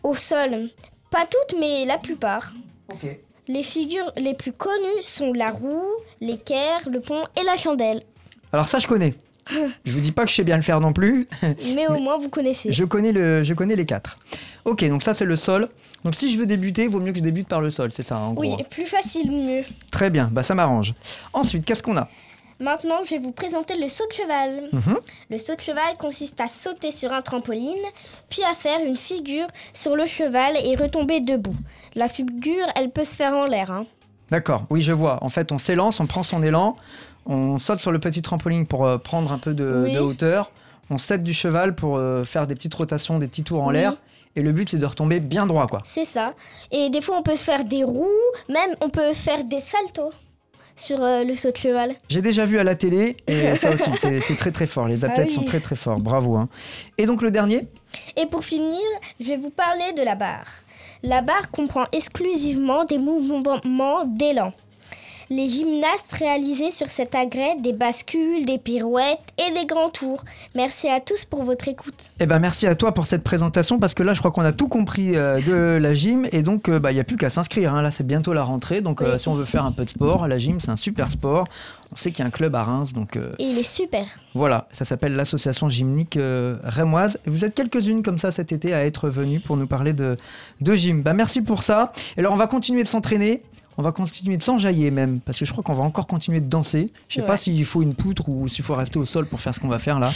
au 0.03 0.15
sol. 0.15 0.69
Pas 1.09 1.25
toutes, 1.25 1.57
mais 1.59 1.85
la 1.85 1.97
plupart. 1.97 2.51
Ok. 2.91 3.05
Les 3.47 3.63
figures 3.63 4.11
les 4.17 4.33
plus 4.33 4.53
connues 4.53 5.01
sont 5.01 5.33
la 5.33 5.51
roue, 5.51 5.83
l'équerre, 6.21 6.87
le 6.89 7.01
pont 7.01 7.23
et 7.39 7.43
la 7.43 7.57
chandelle. 7.57 8.03
Alors 8.53 8.67
ça, 8.67 8.79
je 8.79 8.87
connais. 8.87 9.13
Je 9.83 9.91
vous 9.91 9.99
dis 9.99 10.13
pas 10.13 10.23
que 10.23 10.29
je 10.29 10.35
sais 10.35 10.45
bien 10.45 10.55
le 10.55 10.61
faire 10.61 10.79
non 10.79 10.93
plus. 10.93 11.27
Mais 11.75 11.85
au 11.87 11.97
moins, 11.97 12.17
vous 12.17 12.29
connaissez. 12.29 12.71
Je 12.71 12.85
connais, 12.85 13.11
le, 13.11 13.43
je 13.43 13.53
connais 13.53 13.75
les 13.75 13.85
quatre. 13.85 14.15
Ok, 14.63 14.87
donc 14.87 15.03
ça 15.03 15.13
c'est 15.13 15.25
le 15.25 15.35
sol. 15.35 15.67
Donc 16.05 16.15
si 16.15 16.31
je 16.31 16.37
veux 16.37 16.45
débuter, 16.45 16.83
il 16.83 16.89
vaut 16.89 17.01
mieux 17.01 17.11
que 17.11 17.17
je 17.17 17.23
débute 17.23 17.49
par 17.49 17.59
le 17.59 17.69
sol, 17.69 17.91
c'est 17.91 18.03
ça 18.03 18.17
en 18.17 18.31
gros. 18.31 18.55
Oui, 18.55 18.63
plus 18.69 18.85
facile, 18.85 19.29
mieux. 19.29 19.61
Très 19.91 20.09
bien, 20.09 20.29
bah 20.31 20.43
ça 20.43 20.55
m'arrange. 20.55 20.93
Ensuite, 21.33 21.65
qu'est-ce 21.65 21.83
qu'on 21.83 21.97
a? 21.97 22.07
Maintenant, 22.63 23.03
je 23.03 23.09
vais 23.09 23.17
vous 23.19 23.33
présenter 23.33 23.75
le 23.77 23.89
saut 23.89 24.05
de 24.07 24.13
cheval. 24.13 24.69
Mhm. 24.71 24.97
Le 25.29 25.37
saut 25.37 25.55
de 25.55 25.59
cheval 25.59 25.97
consiste 25.99 26.39
à 26.39 26.47
sauter 26.47 26.91
sur 26.91 27.11
un 27.11 27.21
trampoline, 27.21 27.75
puis 28.29 28.41
à 28.49 28.53
faire 28.53 28.79
une 28.85 28.95
figure 28.95 29.47
sur 29.73 29.97
le 29.97 30.05
cheval 30.05 30.53
et 30.63 30.77
retomber 30.77 31.19
debout. 31.19 31.55
La 31.95 32.07
figure, 32.07 32.65
elle 32.77 32.89
peut 32.89 33.03
se 33.03 33.17
faire 33.17 33.33
en 33.33 33.45
l'air. 33.45 33.69
hein. 33.69 33.83
D'accord, 34.31 34.63
oui 34.69 34.81
je 34.81 34.93
vois. 34.93 35.21
En 35.21 35.27
fait, 35.29 35.51
on 35.51 35.57
s'élance, 35.57 35.99
on 35.99 36.07
prend 36.07 36.23
son 36.23 36.41
élan, 36.41 36.77
on 37.25 37.57
saute 37.59 37.79
sur 37.79 37.91
le 37.91 37.99
petit 37.99 38.21
trampoline 38.21 38.65
pour 38.65 38.85
euh, 38.85 38.97
prendre 38.97 39.33
un 39.33 39.37
peu 39.39 39.53
de, 39.53 39.83
Oui. 39.85 39.93
de 39.93 39.99
hauteur, 39.99 40.49
on 40.89 40.97
saute 40.97 41.21
du 41.23 41.33
cheval 41.33 41.75
pour 41.75 41.97
euh, 41.97 42.23
faire 42.23 42.47
des 42.47 42.55
petites 42.55 42.73
rotations, 42.73 43.19
des 43.19 43.27
petits 43.27 43.43
tours 43.43 43.61
en 43.61 43.67
Oui. 43.67 43.73
l'air. 43.73 43.93
Et 44.37 44.41
le 44.41 44.53
but 44.53 44.69
c'est 44.69 44.77
de 44.79 44.85
retomber 44.85 45.19
bien 45.19 45.45
droit 45.47 45.67
quoi. 45.67 45.81
C'est 45.83 46.05
ça. 46.05 46.33
Et 46.71 46.89
des 46.89 47.01
fois, 47.01 47.17
on 47.17 47.23
peut 47.23 47.35
se 47.35 47.43
faire 47.43 47.65
des 47.65 47.83
roues, 47.83 48.07
même 48.49 48.71
on 48.81 48.89
peut 48.89 49.13
faire 49.13 49.43
des 49.43 49.59
saltos 49.59 50.11
sur 50.75 51.01
euh, 51.03 51.23
le 51.23 51.35
saut 51.35 51.51
de 51.51 51.57
cheval. 51.57 51.95
J'ai 52.09 52.21
déjà 52.21 52.45
vu 52.45 52.57
à 52.59 52.63
la 52.63 52.75
télé 52.75 53.17
et 53.27 53.55
ça 53.55 53.73
aussi 53.73 53.91
c'est 53.97 54.35
très 54.35 54.51
très 54.51 54.65
fort. 54.65 54.87
Les 54.87 55.05
Ah 55.05 55.09
athlètes 55.09 55.29
oui. 55.29 55.35
sont 55.35 55.43
très 55.43 55.59
très 55.59 55.75
forts, 55.75 55.99
bravo. 55.99 56.35
hein. 56.35 56.49
Et 56.97 57.05
donc 57.05 57.21
le 57.21 57.31
dernier? 57.31 57.61
Et 58.17 58.25
pour 58.25 58.43
finir, 58.43 58.79
je 59.19 59.27
vais 59.27 59.37
vous 59.37 59.49
parler 59.51 59.93
de 59.97 60.03
la 60.03 60.15
barre. 60.15 60.47
La 61.03 61.21
barre 61.21 61.51
comprend 61.51 61.85
exclusivement 61.91 62.85
des 62.85 62.97
mouvements 62.97 64.05
d'élan. 64.05 64.53
Les 65.29 65.47
gymnastes 65.47 66.11
réalisaient 66.11 66.71
sur 66.71 66.87
cet 66.89 67.15
agrès 67.15 67.55
des 67.61 67.73
bascules, 67.73 68.45
des 68.45 68.57
pirouettes 68.57 69.19
et 69.37 69.53
des 69.53 69.65
grands 69.65 69.89
tours. 69.89 70.23
Merci 70.55 70.87
à 70.89 70.99
tous 70.99 71.25
pour 71.25 71.43
votre 71.43 71.67
écoute. 71.67 72.11
Eh 72.19 72.25
ben 72.25 72.39
merci 72.39 72.67
à 72.67 72.75
toi 72.75 72.93
pour 72.93 73.05
cette 73.05 73.23
présentation 73.23 73.79
parce 73.79 73.93
que 73.93 74.03
là 74.03 74.13
je 74.13 74.19
crois 74.19 74.31
qu'on 74.31 74.41
a 74.43 74.51
tout 74.51 74.67
compris 74.67 75.15
euh, 75.15 75.39
de 75.41 75.77
la 75.81 75.93
gym 75.93 76.27
et 76.31 76.43
donc 76.43 76.69
euh, 76.69 76.79
bah, 76.79 76.91
il 76.91 76.95
n'y 76.95 76.99
a 77.01 77.03
plus 77.03 77.17
qu'à 77.17 77.29
s'inscrire. 77.29 77.73
hein. 77.73 77.81
Là 77.81 77.91
c'est 77.91 78.05
bientôt 78.05 78.33
la 78.33 78.43
rentrée 78.43 78.81
donc 78.81 79.01
euh, 79.01 79.13
Oui. 79.13 79.19
si 79.19 79.27
on 79.27 79.33
veut 79.35 79.45
faire 79.45 79.65
un 79.65 79.71
peu 79.71 79.85
de 79.85 79.89
sport, 79.89 80.27
la 80.27 80.37
gym 80.37 80.59
c'est 80.59 80.71
un 80.71 80.75
super 80.75 81.09
sport. 81.09 81.47
On 81.91 81.95
sait 81.95 82.11
qu'il 82.11 82.19
y 82.19 82.23
a 82.23 82.27
un 82.27 82.31
club 82.31 82.55
à 82.55 82.63
Reims 82.63 82.93
donc 82.93 83.15
Et 83.17 83.43
il 83.43 83.57
est 83.57 83.67
super. 83.67 84.05
voilà, 84.33 84.67
ça 84.71 84.83
s'appelle 84.83 85.13
l'association 85.15 85.69
gymnique 85.69 86.17
rémoise. 86.63 87.19
Et 87.25 87.29
vous 87.29 87.45
êtes 87.45 87.53
quelques-unes 87.55 88.01
comme 88.01 88.17
ça 88.17 88.31
cet 88.31 88.51
été 88.51 88.73
à 88.73 88.85
être 88.85 89.09
venues 89.09 89.39
pour 89.39 89.57
nous 89.57 89.67
parler 89.67 89.93
de, 89.93 90.17
de 90.61 90.73
gym. 90.75 91.01
Bah, 91.03 91.13
merci 91.13 91.41
pour 91.41 91.61
ça. 91.63 91.91
Et 92.17 92.19
alors 92.21 92.33
on 92.33 92.37
va 92.37 92.47
continuer 92.47 92.81
de 92.83 92.87
s'entraîner. 92.87 93.41
On 93.77 93.81
va 93.81 93.91
continuer 93.91 94.37
de 94.37 94.43
s'enjailler 94.43 94.91
même, 94.91 95.19
parce 95.19 95.39
que 95.39 95.45
je 95.45 95.51
crois 95.51 95.63
qu'on 95.63 95.73
va 95.73 95.83
encore 95.83 96.07
continuer 96.07 96.39
de 96.39 96.45
danser. 96.47 96.87
Je 97.07 97.15
sais 97.15 97.21
Ouais. 97.21 97.27
pas 97.27 97.37
s'il 97.37 97.65
faut 97.65 97.81
une 97.81 97.95
poutre 97.95 98.29
ou 98.29 98.47
s'il 98.47 98.63
faut 98.63 98.75
rester 98.75 98.99
au 98.99 99.05
sol 99.05 99.25
pour 99.27 99.39
faire 99.41 99.53
ce 99.55 99.59
qu'on 99.59 99.67
va 99.67 99.79
faire 99.79 99.99
là. 99.99 100.11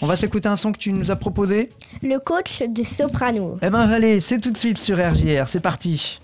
On 0.00 0.06
va 0.06 0.16
s'écouter 0.16 0.48
un 0.48 0.56
son 0.56 0.72
que 0.72 0.78
tu 0.78 0.92
nous 0.92 1.10
as 1.10 1.16
proposé. 1.16 1.70
Le 2.02 2.18
coach 2.18 2.62
de 2.68 2.82
soprano. 2.82 3.58
Eh 3.62 3.70
ben 3.70 3.88
allez, 3.88 4.20
c'est 4.20 4.38
tout 4.40 4.50
de 4.50 4.56
suite 4.56 4.78
sur 4.78 4.96
RJR, 4.98 5.46
c'est 5.46 5.60
parti. 5.60 6.18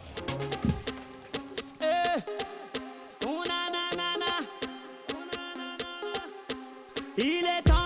Il 7.17 7.45
est 7.45 7.63
temps 7.69 7.78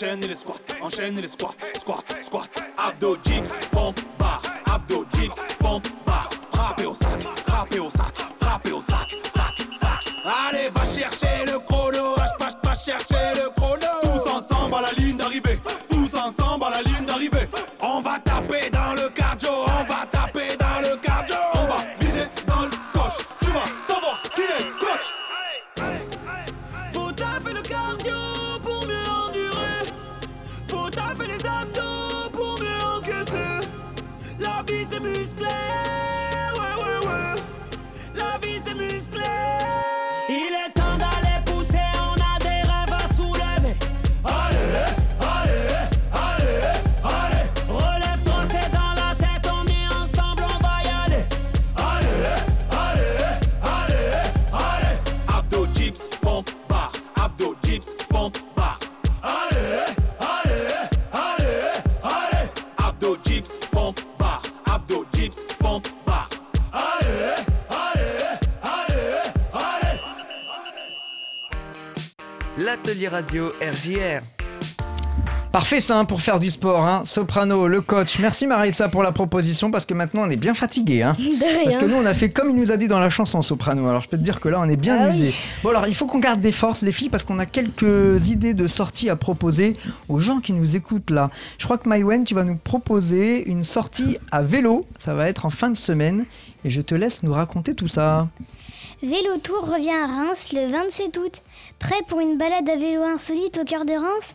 enchaîne 0.00 0.20
les 0.20 0.34
squats, 0.34 0.54
enchaîne 0.80 1.20
les 1.20 1.26
squats, 1.26 1.56
squat, 1.74 2.04
squat. 2.20 2.48
Abdo, 2.76 3.16
dips, 3.16 3.50
pompe, 3.72 4.00
bar. 4.16 4.40
Abdo, 4.72 5.04
dips, 5.12 5.40
pompe, 5.58 5.88
bar. 6.06 6.30
Frappez 6.52 6.86
au 6.86 6.94
sac, 6.94 7.20
frappez 7.44 7.80
au 7.80 7.90
sac, 7.90 8.14
frappez 8.40 8.72
au 8.72 8.80
sac, 8.80 9.08
sac, 9.34 9.66
sac. 9.80 10.14
Allez, 10.24 10.68
va 10.68 10.84
chercher 10.84 11.46
le 11.46 11.58
chrono, 11.58 12.14
va, 12.14 12.26
va, 12.38 12.48
va 12.62 12.74
chercher 12.76 13.42
le 13.42 13.50
chrono. 13.56 13.86
Tous 14.02 14.30
ensemble 14.30 14.76
à 14.76 14.82
la 14.82 14.92
ligne 14.92 15.16
d'arrivée, 15.16 15.60
L'atelier 72.68 73.08
radio 73.08 73.52
RJR. 73.62 74.20
Parfait 75.50 75.80
ça 75.80 75.98
hein, 75.98 76.04
pour 76.04 76.20
faire 76.20 76.38
du 76.38 76.50
sport. 76.50 76.84
hein. 76.84 77.00
Soprano, 77.06 77.66
le 77.66 77.80
coach. 77.80 78.18
Merci 78.18 78.46
Maritza 78.46 78.90
pour 78.90 79.02
la 79.02 79.10
proposition 79.10 79.70
parce 79.70 79.86
que 79.86 79.94
maintenant 79.94 80.24
on 80.26 80.28
est 80.28 80.36
bien 80.36 80.52
fatigué. 80.52 81.02
Hein. 81.02 81.16
De 81.18 81.64
Parce 81.64 81.78
que 81.78 81.86
nous 81.86 81.94
on 81.96 82.04
a 82.04 82.12
fait 82.12 82.28
comme 82.28 82.50
il 82.50 82.56
nous 82.56 82.70
a 82.70 82.76
dit 82.76 82.86
dans 82.86 83.00
la 83.00 83.08
chanson 83.08 83.40
Soprano. 83.40 83.88
Alors 83.88 84.02
je 84.02 84.10
peux 84.10 84.18
te 84.18 84.22
dire 84.22 84.38
que 84.38 84.50
là 84.50 84.60
on 84.60 84.68
est 84.68 84.76
bien 84.76 84.98
Ah 85.00 85.08
oui. 85.10 85.22
usé. 85.22 85.34
Bon 85.62 85.70
alors 85.70 85.86
il 85.86 85.94
faut 85.94 86.04
qu'on 86.04 86.18
garde 86.18 86.42
des 86.42 86.52
forces 86.52 86.82
les 86.82 86.92
filles 86.92 87.08
parce 87.08 87.24
qu'on 87.24 87.38
a 87.38 87.46
quelques 87.46 88.28
idées 88.28 88.52
de 88.52 88.66
sorties 88.66 89.08
à 89.08 89.16
proposer 89.16 89.74
aux 90.10 90.20
gens 90.20 90.40
qui 90.40 90.52
nous 90.52 90.76
écoutent 90.76 91.08
là. 91.10 91.30
Je 91.56 91.64
crois 91.64 91.78
que 91.78 91.88
Maïwen 91.88 92.24
tu 92.24 92.34
vas 92.34 92.44
nous 92.44 92.56
proposer 92.56 93.48
une 93.48 93.64
sortie 93.64 94.18
à 94.30 94.42
vélo. 94.42 94.84
Ça 94.98 95.14
va 95.14 95.26
être 95.30 95.46
en 95.46 95.50
fin 95.50 95.70
de 95.70 95.76
semaine 95.78 96.26
et 96.66 96.70
je 96.70 96.82
te 96.82 96.94
laisse 96.94 97.22
nous 97.22 97.32
raconter 97.32 97.74
tout 97.74 97.88
ça. 97.88 98.28
Vélo 99.02 99.38
Tour 99.42 99.70
revient 99.72 99.90
à 99.90 100.06
Reims 100.06 100.50
le 100.52 100.70
27 100.70 101.16
août. 101.18 101.40
Prêt 101.78 102.02
pour 102.08 102.18
une 102.18 102.36
balade 102.36 102.68
à 102.68 102.76
vélo 102.76 103.02
insolite 103.02 103.58
au 103.58 103.64
cœur 103.64 103.84
de 103.84 103.92
Reims? 103.92 104.34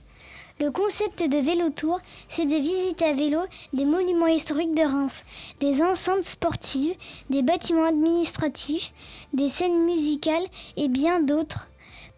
Le 0.62 0.72
concept 0.72 1.22
de 1.28 1.38
Vélo 1.38 1.70
Tour, 1.72 2.00
c'est 2.30 2.46
de 2.46 2.56
visiter 2.56 3.04
à 3.04 3.14
vélo 3.14 3.40
des 3.74 3.84
monuments 3.84 4.28
historiques 4.28 4.74
de 4.74 4.84
Reims, 4.84 5.24
des 5.60 5.82
enceintes 5.82 6.24
sportives, 6.24 6.96
des 7.30 7.42
bâtiments 7.42 7.86
administratifs, 7.86 8.94
des 9.34 9.50
scènes 9.50 9.84
musicales 9.84 10.46
et 10.78 10.88
bien 10.88 11.20
d'autres. 11.20 11.68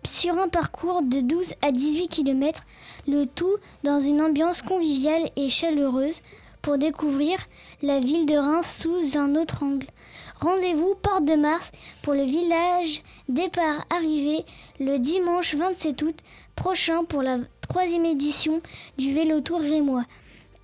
Sur 0.05 0.37
un 0.37 0.47
parcours 0.47 1.01
de 1.01 1.21
12 1.21 1.53
à 1.63 1.71
18 1.71 2.07
km, 2.07 2.61
le 3.07 3.25
tout 3.25 3.55
dans 3.83 3.99
une 3.99 4.21
ambiance 4.21 4.61
conviviale 4.61 5.31
et 5.35 5.49
chaleureuse 5.49 6.21
pour 6.61 6.77
découvrir 6.77 7.39
la 7.81 7.99
ville 7.99 8.27
de 8.27 8.35
Reims 8.35 8.83
sous 8.83 9.17
un 9.17 9.35
autre 9.35 9.63
angle. 9.63 9.87
Rendez-vous 10.39 10.95
Porte 11.01 11.25
de 11.25 11.35
Mars 11.35 11.71
pour 12.01 12.13
le 12.13 12.23
village 12.23 13.03
départ-arrivée 13.29 14.45
le 14.79 14.97
dimanche 14.97 15.55
27 15.55 16.01
août. 16.01 16.15
prochain 16.55 17.05
pour 17.05 17.21
la 17.21 17.37
troisième 17.69 18.05
édition 18.05 18.61
du 18.97 19.13
Vélo 19.13 19.39
Tour 19.39 19.59
Rémois. 19.59 20.03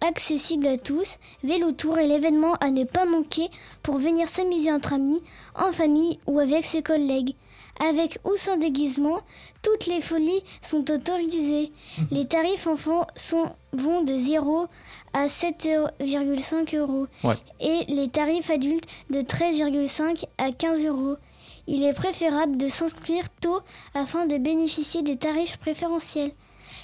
Accessible 0.01 0.67
à 0.67 0.77
tous, 0.77 1.19
Vélo 1.43 1.71
Tour 1.71 1.99
est 1.99 2.07
l'événement 2.07 2.55
à 2.55 2.69
ne 2.69 2.83
pas 2.83 3.05
manquer 3.05 3.49
pour 3.81 3.97
venir 3.97 4.27
s'amuser 4.27 4.71
entre 4.71 4.93
amis, 4.93 5.23
en 5.55 5.71
famille 5.71 6.19
ou 6.27 6.39
avec 6.39 6.65
ses 6.65 6.81
collègues. 6.81 7.35
Avec 7.79 8.19
ou 8.25 8.35
sans 8.35 8.57
déguisement, 8.57 9.21
toutes 9.61 9.87
les 9.87 10.01
folies 10.01 10.43
sont 10.61 10.91
autorisées. 10.91 11.71
Les 12.11 12.25
tarifs 12.25 12.67
enfants 12.67 13.07
sont, 13.15 13.51
vont 13.73 14.01
de 14.01 14.17
0 14.17 14.67
à 15.13 15.27
7,5 15.27 16.75
euros 16.77 17.07
Ouais. 17.23 17.35
et 17.59 17.85
les 17.87 18.07
tarifs 18.09 18.49
adultes 18.49 18.85
de 19.09 19.21
13,5 19.21 20.25
à 20.37 20.51
15 20.51 20.85
euros. 20.85 21.15
Il 21.67 21.83
est 21.83 21.93
préférable 21.93 22.57
de 22.57 22.67
s'inscrire 22.69 23.25
tôt 23.41 23.59
afin 23.93 24.25
de 24.25 24.37
bénéficier 24.37 25.01
des 25.03 25.17
tarifs 25.17 25.57
préférentiels. 25.57 26.31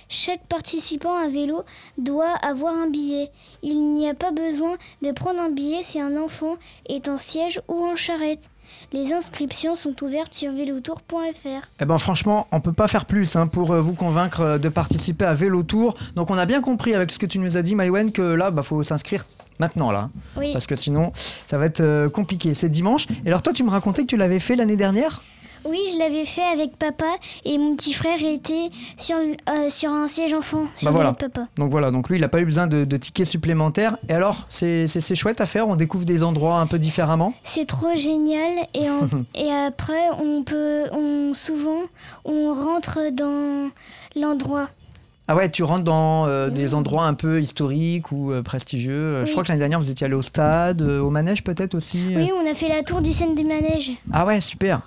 Chaque 0.10 0.46
participant 0.48 1.14
à 1.18 1.28
vélo 1.28 1.64
doit 1.98 2.32
avoir 2.42 2.74
un 2.74 2.90
billet. 2.90 3.30
Il 3.62 3.92
n'y 3.94 4.10
a 4.10 4.14
pas 4.14 4.32
besoin 4.32 4.76
de 5.02 5.12
prendre 5.12 5.42
un 5.42 5.50
billet 5.50 5.84
si 5.84 6.00
un 6.00 6.16
enfant 6.18 6.56
est 6.88 7.10
en 7.10 7.18
siège 7.18 7.60
ou 7.68 7.86
en 7.86 7.96
charrette. 7.96 8.50
Les 8.94 9.14
inscriptions 9.14 9.76
sont 9.76 10.02
ouvertes 10.04 10.34
sur 10.34 10.52
vélotour.fr. 10.52 11.68
Eh 11.80 11.86
ben 11.86 11.98
franchement, 11.98 12.48
on 12.52 12.60
peut 12.62 12.74
pas 12.74 12.88
faire 12.88 13.06
plus 13.06 13.36
hein, 13.36 13.48
pour 13.48 13.72
euh, 13.72 13.80
vous 13.80 13.94
convaincre 13.94 14.42
euh, 14.42 14.58
de 14.58 14.68
participer 14.70 15.26
à 15.26 15.34
Vélo 15.34 15.64
Tour. 15.64 15.96
Donc 16.16 16.30
on 16.32 16.38
a 16.38 16.46
bien 16.46 16.62
compris 16.62 16.94
avec 16.94 17.12
ce 17.12 17.20
que 17.20 17.26
tu 17.26 17.40
nous 17.40 17.58
as 17.58 17.62
dit, 17.62 17.76
Maïwen, 17.76 18.12
que 18.12 18.22
là, 18.22 18.52
bah 18.52 18.64
faut 18.64 18.84
s'inscrire 18.84 19.26
maintenant 19.60 19.90
là, 19.92 20.10
Oui. 20.38 20.52
parce 20.54 20.68
que 20.68 20.76
sinon 20.76 21.12
ça 21.16 21.58
va 21.58 21.66
être 21.66 21.80
euh, 21.82 22.10
compliqué. 22.10 22.54
C'est 22.54 22.70
dimanche. 22.70 23.08
Et 23.26 23.28
alors 23.30 23.42
toi, 23.42 23.54
tu 23.54 23.64
me 23.64 23.70
racontais 23.70 24.02
que 24.04 24.08
tu 24.08 24.18
l'avais 24.18 24.40
fait 24.40 24.56
l'année 24.58 24.76
dernière? 24.76 25.24
Oui, 25.68 25.80
je 25.94 26.00
l'avais 26.00 26.26
fait 26.26 26.44
avec 26.44 26.78
papa 26.78 27.06
et 27.46 27.58
mon 27.58 27.76
petit 27.76 27.94
frère 27.94 28.18
était 28.24 28.70
sur, 28.98 29.16
euh, 29.18 29.70
sur 29.70 29.92
un 29.92 30.08
siège 30.08 30.34
enfant, 30.34 30.66
sur 30.76 30.86
Bah 30.86 30.92
voilà. 30.92 31.10
vélo 31.12 31.28
de 31.28 31.34
papa. 31.34 31.48
Donc 31.58 31.70
voilà, 31.70 31.92
donc 31.92 32.10
lui, 32.10 32.18
il 32.18 32.22
n'a 32.22 32.30
pas 32.30 32.40
eu 32.40 32.46
besoin 32.46 32.68
de, 32.68 32.86
de 32.86 32.98
tickets 32.98 33.26
supplémentaires. 33.28 33.98
Et 34.10 34.14
alors, 34.14 34.46
c'est 34.50 34.88
chouette 35.16 35.42
à 35.42 35.46
faire. 35.46 35.68
On 35.68 35.76
découvre 35.76 36.06
des 36.06 36.24
endroits 36.24 36.60
un 36.60 36.68
peu 36.68 36.80
différemment. 36.80 37.34
C'est 37.44 37.66
trop 37.66 37.96
génial 37.96 38.52
et, 38.74 38.90
en- 38.90 39.08
et 39.36 39.52
après 39.52 40.10
on 40.24 40.44
peut 40.44 40.84
on 40.92 41.34
souvent 41.34 41.82
on 42.26 42.54
rentre 42.54 43.00
dans 43.12 43.70
l'endroit. 44.16 44.70
Ah 45.30 45.36
ouais, 45.36 45.50
tu 45.52 45.64
rentres 45.64 45.84
dans 45.84 46.26
euh, 46.26 46.50
des 46.50 46.74
endroits 46.74 47.04
un 47.04 47.14
peu 47.14 47.42
historiques 47.42 48.12
ou 48.14 48.32
euh, 48.32 48.42
prestigieux. 48.42 48.94
Euh, 48.94 49.26
Je 49.26 49.32
crois 49.32 49.44
que 49.44 49.50
l'année 49.50 49.60
dernière, 49.60 49.80
vous 49.80 49.92
étiez 49.92 50.06
allé 50.06 50.16
au 50.16 50.22
stade, 50.22 50.82
euh, 50.82 51.02
au 51.02 51.10
manège 51.10 51.44
peut-être 51.44 51.76
aussi. 51.76 52.14
Oui, 52.16 52.32
on 52.34 52.50
a 52.50 52.54
fait 52.54 52.70
la 52.70 52.82
tour 52.82 53.02
du 53.02 53.12
scène 53.12 53.36
du 53.36 53.44
manège. 53.44 53.92
Ah 54.14 54.26
ouais, 54.26 54.40
super. 54.40 54.82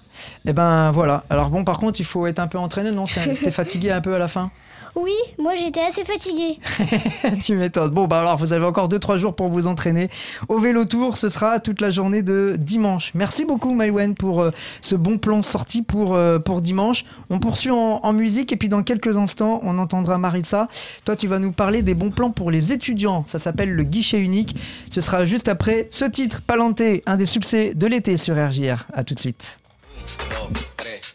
Et 0.47 0.53
ben 0.55 0.91
voilà. 0.93 1.25
Alors 1.29 1.51
bon, 1.51 1.63
par 1.65 1.79
contre, 1.79 2.01
il 2.01 2.07
faut 2.07 2.27
être 2.27 2.39
un 2.39 2.47
peu 2.47 2.57
entraîné, 2.59 2.91
non? 2.91 3.05
C'était 3.07 3.51
fatigué 3.51 3.91
un 3.91 4.01
peu 4.01 4.15
à 4.15 4.19
la 4.19 4.29
fin? 4.29 4.51
Oui, 4.97 5.15
moi 5.39 5.55
j'étais 5.55 5.81
assez 5.81 6.05
fatiguée. 6.05 6.59
Tu 7.41 7.55
m'étonnes. 7.55 7.91
Bon, 7.91 8.07
bah 8.07 8.21
alors, 8.21 8.37
vous 8.37 8.53
avez 8.53 8.65
encore 8.65 8.89
2-3 8.89 9.17
jours 9.17 9.35
pour 9.35 9.49
vous 9.49 9.67
entraîner. 9.67 10.11
Au 10.49 10.59
vélo 10.59 10.85
tour, 10.85 11.17
ce 11.17 11.29
sera 11.29 11.61
toute 11.61 11.81
la 11.81 11.91
journée 11.91 12.23
de 12.23 12.57
dimanche. 12.59 13.13
Merci 13.15 13.45
beaucoup, 13.45 13.73
Maïwen, 13.73 14.15
pour 14.15 14.41
euh, 14.41 14.51
ce 14.81 14.95
bon 14.95 15.19
plan 15.19 15.43
sorti 15.43 15.83
pour, 15.83 16.15
euh, 16.15 16.39
pour 16.39 16.61
dimanche. 16.61 17.05
On 17.31 17.39
poursuit 17.39 17.71
en, 17.71 18.13
musique 18.13 18.53
et 18.53 18.57
puis 18.57 18.69
dans 18.69 18.83
quelques 18.83 19.17
instants, 19.17 19.61
on 19.63 19.79
entendra 19.79 20.19
Maritza. 20.19 20.69
Toi, 21.05 21.17
tu 21.17 21.29
vas 21.29 21.39
nous 21.39 21.53
parler 21.53 21.83
des 21.83 21.95
bons 21.95 22.11
plans 22.11 22.31
pour 22.31 22.51
les 22.51 22.73
étudiants. 22.73 23.25
Ça 23.29 23.39
s'appelle 23.39 23.73
le 23.73 23.85
guichet 23.85 24.19
unique. 24.19 24.57
Ce 24.91 25.01
sera 25.01 25.25
juste 25.25 25.49
après 25.49 25.89
ce 25.91 26.05
titre, 26.05 26.43
Palanté, 26.43 27.03
un 27.07 27.17
des 27.17 27.27
succès 27.27 27.75
de 27.75 27.87
l'été 27.87 28.17
sur 28.17 28.35
RJR. 28.35 28.87
À 28.93 29.05
tout 29.05 29.15
de 29.15 29.21
suite. 29.21 29.59
2, 30.19 30.61
3, 30.77 31.10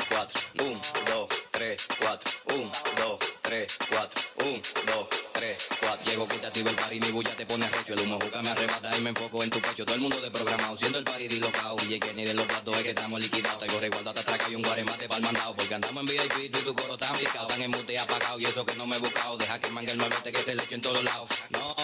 Quítate 6.55 6.69
el 6.69 6.75
party, 6.77 6.99
mi 7.01 7.11
bulla 7.11 7.35
te 7.35 7.45
pone 7.45 7.67
recho. 7.67 7.93
El 7.95 7.99
humo 7.99 8.17
juca 8.17 8.41
me 8.41 8.49
arrebata 8.49 8.97
y 8.97 9.01
me 9.01 9.09
enfoco 9.09 9.43
en 9.43 9.49
tu 9.49 9.59
pecho. 9.59 9.83
Todo 9.83 9.95
el 9.95 10.01
mundo 10.01 10.21
desprogramado, 10.21 10.77
siendo 10.77 10.99
el 10.99 11.03
party 11.03 11.27
dislocado. 11.27 11.75
DJ 11.75 11.99
Kenny 11.99 12.23
de 12.23 12.33
los 12.33 12.45
platos 12.45 12.77
es 12.77 12.83
que 12.83 12.89
estamos 12.91 13.19
liquidados. 13.19 13.59
Traigo 13.59 13.79
resguardo 13.81 14.09
hasta 14.11 14.21
atrás 14.21 14.39
y 14.49 14.55
un 14.55 14.61
guaremate 14.61 15.09
pa'l 15.09 15.21
mandado. 15.21 15.53
Porque 15.53 15.75
andamos 15.75 16.01
en 16.01 16.05
VIP, 16.05 16.53
tú 16.53 16.59
y 16.59 16.63
tu 16.63 16.73
coro 16.73 16.97
tan 16.97 17.17
picado. 17.17 17.47
Tan 17.47 17.61
en 17.61 17.71
mute 17.71 17.99
apagado 17.99 18.39
y 18.39 18.45
eso 18.45 18.65
que 18.65 18.73
no 18.75 18.87
me 18.87 18.95
he 18.95 18.99
buscado. 18.99 19.35
Deja 19.35 19.59
que 19.59 19.69
mangue 19.69 19.91
el 19.91 19.97
malvete 19.97 20.31
que 20.31 20.43
se 20.43 20.55
le 20.55 20.63
eche 20.63 20.75
en 20.75 20.81
todos 20.81 21.03
lados. 21.03 21.29
No. 21.49 21.75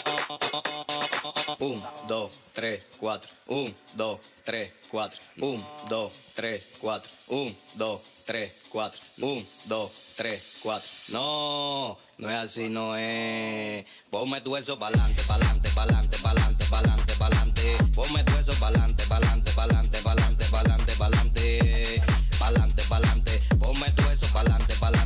1, 1.59 1.91
2, 2.07 2.31
3, 2.53 2.83
4. 2.97 3.31
1, 3.47 3.75
2, 3.95 4.19
3, 4.45 4.71
4. 4.89 5.21
1, 5.37 5.85
2, 5.89 6.11
3, 6.33 6.63
4. 6.79 7.11
1, 7.27 7.55
2, 7.75 8.01
3, 8.31 8.49
4. 8.69 8.99
1, 9.17 9.45
2, 9.65 9.91
3, 10.15 10.57
4. 10.63 10.87
No, 11.09 11.97
no 12.17 12.29
es 12.29 12.35
así, 12.37 12.69
no 12.69 12.95
es. 12.95 13.85
Ponme 14.09 14.39
tú 14.39 14.55
eso 14.55 14.79
pa'lante, 14.79 15.21
pa'lante, 15.23 15.69
pa'lante, 15.71 16.17
pa'lante, 16.19 16.65
pa'lante, 16.69 17.13
pa'lante. 17.15 17.77
Ponme 17.93 18.23
tú 18.23 18.37
eso 18.37 18.53
pa'lante, 18.53 19.03
pa'lante, 19.07 19.51
pa'lante, 19.51 20.01
pa'lante, 20.01 20.45
pa'lante, 20.49 20.93
pa'lante. 20.95 22.01
Pa'lante, 22.39 22.83
pa'lante. 22.87 23.39
Ponme 23.59 23.91
tú 23.91 24.09
eso 24.09 24.27
pa'lante, 24.31 24.75
pa'lante. 24.75 25.00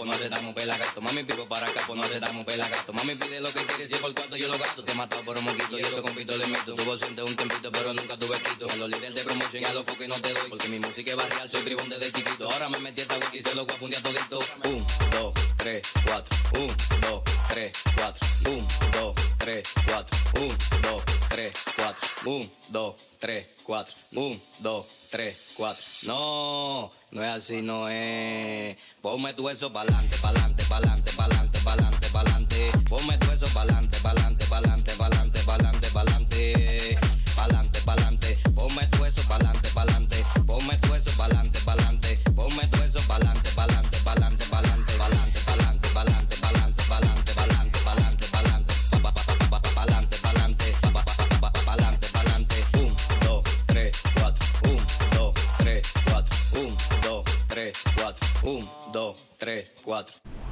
Pues 0.00 0.08
no 0.08 0.16
aceptamos 0.16 0.54
pelagato. 0.54 1.00
Mami, 1.02 1.24
pico 1.24 1.46
para 1.46 1.66
acá, 1.66 1.82
pues 1.86 1.98
no 1.98 2.02
aceptamos 2.02 2.46
pelagato. 2.46 2.92
Mami, 2.94 3.14
pide 3.16 3.38
lo 3.38 3.52
que 3.52 3.66
quieres, 3.66 3.90
si 3.90 3.96
por 3.96 4.14
cuarto 4.14 4.34
yo 4.34 4.48
lo 4.48 4.58
gasto. 4.58 4.82
Te 4.82 4.92
he 4.92 4.94
matado 4.94 5.22
por 5.22 5.36
un 5.36 5.44
moquito 5.44 5.78
y 5.78 5.82
eso 5.82 6.02
con 6.02 6.14
pito 6.14 6.38
le 6.38 6.46
meto. 6.46 6.74
Tuvo 6.74 6.92
ausente 6.92 7.22
un 7.22 7.36
tempito, 7.36 7.70
pero 7.70 7.92
nunca 7.92 8.16
tuve 8.16 8.38
quito. 8.40 8.66
Con 8.66 8.80
los 8.80 8.88
líderes 8.88 9.14
de 9.14 9.24
promoción 9.24 9.62
y 9.62 9.66
a 9.66 9.74
los 9.74 9.84
focos 9.84 10.08
no 10.08 10.14
te 10.14 10.32
doy. 10.32 10.48
Porque 10.48 10.68
mi 10.68 10.78
música 10.78 11.10
es 11.10 11.16
barrial, 11.16 11.50
soy 11.50 11.60
tribón 11.60 11.88
desde 11.90 12.12
chiquito. 12.12 12.50
Ahora 12.50 12.70
me 12.70 12.78
metí 12.78 13.02
esta 13.02 13.18
wiki 13.18 13.38
y 13.40 13.42
se 13.42 13.54
lo 13.54 13.66
voy 13.66 13.74
a 13.74 13.78
fundir 13.78 13.98
a 13.98 14.02
todito. 14.02 14.38
Un, 14.64 14.86
dos, 15.10 15.34
tres, 15.58 15.82
cuatro. 16.06 16.36
Un, 16.54 16.76
dos, 17.02 17.22
tres, 17.50 17.72
cuatro. 17.94 18.28
Un, 18.46 18.66
dos, 18.92 19.14
tres, 19.36 19.62
cuatro. 19.84 20.18
Un, 20.40 20.56
dos, 20.80 21.02
tres, 21.28 21.52
cuatro. 21.76 22.08
Un, 22.24 22.50
dos, 22.68 22.94
tres, 23.20 23.46
cuatro. 23.62 23.94
Un, 24.14 24.40
dos, 24.58 24.86
tres, 25.10 25.52
cuatro. 25.56 25.84
No, 26.06 26.90
no 27.12 27.22
es 27.22 27.28
así, 27.28 27.62
no 27.62 27.88
es. 27.88 28.76
Ponme 29.02 29.34
tú 29.34 29.48
eso 29.48 29.72
pa'lante, 29.72 30.16
pa'lante, 30.16 30.64
pa'lante, 30.64 31.12
pa'lante, 31.12 31.60
pa'lante, 31.60 32.08
pa'lante. 32.08 32.72
Ponme 32.88 33.18
tú 33.18 33.30
eso 33.30 33.46
pa'lante, 33.54 33.98
pa'lante, 34.00 34.46
pa'lante, 34.46 34.94
pa'lante, 34.96 35.40
pa'lante, 35.42 35.88
pa'lante. 35.90 36.98
Pa'lante, 37.36 37.80
pa'lante. 37.82 38.38
Ponme 38.54 38.86
tú 38.88 39.04
eso 39.04 39.22
pa'lante, 39.28 39.68
pa'lante. 39.70 40.24
Ponme 40.46 40.76
tú 40.78 40.94
eso 40.94 41.10
pa'lante, 41.16 41.60
pa'lante. 41.60 42.16
Ponme 42.34 42.66
tú 42.68 42.82
eso 42.82 43.00
pa'lante, 43.06 43.50
pa'lante, 43.52 43.79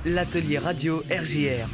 L'atelier 0.04 0.58
radio 0.58 1.02
RJR. 1.10 1.68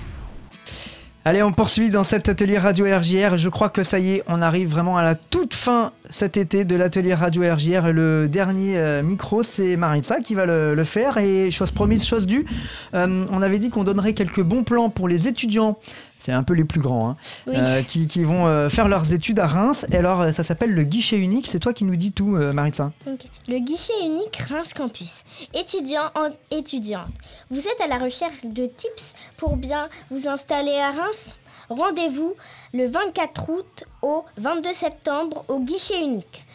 Allez, 1.26 1.42
on 1.42 1.52
poursuit 1.52 1.88
dans 1.88 2.04
cet 2.04 2.28
atelier 2.28 2.58
radio 2.58 2.84
RJR. 2.84 3.38
Je 3.38 3.48
crois 3.48 3.70
que 3.70 3.82
ça 3.82 3.98
y 3.98 4.16
est, 4.16 4.24
on 4.26 4.42
arrive 4.42 4.68
vraiment 4.68 4.98
à 4.98 5.02
la 5.02 5.14
toute 5.14 5.54
fin 5.54 5.92
cet 6.10 6.36
été 6.36 6.66
de 6.66 6.76
l'atelier 6.76 7.14
radio 7.14 7.42
RJR. 7.54 7.92
Le 7.92 8.28
dernier 8.28 8.76
euh, 8.76 9.02
micro, 9.02 9.42
c'est 9.42 9.76
Maritza 9.76 10.20
qui 10.20 10.34
va 10.34 10.44
le, 10.44 10.84
faire. 10.84 11.16
Et 11.16 11.50
chose 11.50 11.70
promise, 11.70 12.04
chose 12.04 12.26
due, 12.26 12.44
euh, 12.92 13.24
on 13.30 13.40
avait 13.40 13.58
dit 13.58 13.70
qu'on 13.70 13.84
donnerait 13.84 14.12
quelques 14.12 14.42
bons 14.42 14.64
plans 14.64 14.90
pour 14.90 15.08
les 15.08 15.26
étudiants 15.26 15.78
c'est 16.24 16.32
un 16.32 16.42
peu 16.42 16.54
les 16.54 16.64
plus 16.64 16.80
grands, 16.80 17.10
hein, 17.10 17.16
Oui. 17.46 17.56
euh, 17.58 17.82
qui, 17.82 18.08
qui 18.08 18.24
vont 18.24 18.46
euh, 18.46 18.70
faire 18.70 18.88
leurs 18.88 19.12
études 19.12 19.38
à 19.40 19.46
Reims. 19.46 19.84
Et 19.92 19.96
alors, 19.96 20.22
euh, 20.22 20.32
ça 20.32 20.42
s'appelle 20.42 20.70
le 20.72 20.84
guichet 20.84 21.18
unique. 21.18 21.46
C'est 21.46 21.58
toi 21.58 21.74
qui 21.74 21.84
nous 21.84 21.96
dis 21.96 22.12
tout, 22.12 22.34
euh, 22.36 22.54
Maritza. 22.54 22.92
Ok. 23.06 23.26
Le 23.46 23.58
guichet 23.58 23.92
unique 24.02 24.36
Reims 24.48 24.72
Campus. 24.72 25.24
Étudiants 25.52 26.10
en 26.14 26.30
étudiantes. 26.50 27.12
Vous 27.50 27.60
êtes 27.60 27.78
à 27.84 27.88
la 27.88 27.98
recherche 27.98 28.42
de 28.46 28.64
tips 28.64 29.12
pour 29.36 29.58
bien 29.58 29.90
vous 30.10 30.26
installer 30.26 30.72
à 30.78 30.92
Reims? 30.92 31.36
Rendez-vous 31.68 32.32
le 32.72 32.86
24 32.88 33.50
août 33.50 33.84
au 34.00 34.24
22 34.38 34.72
septembre 34.72 35.44
au 35.48 35.60
guichet 35.60 36.02
unique 36.02 36.46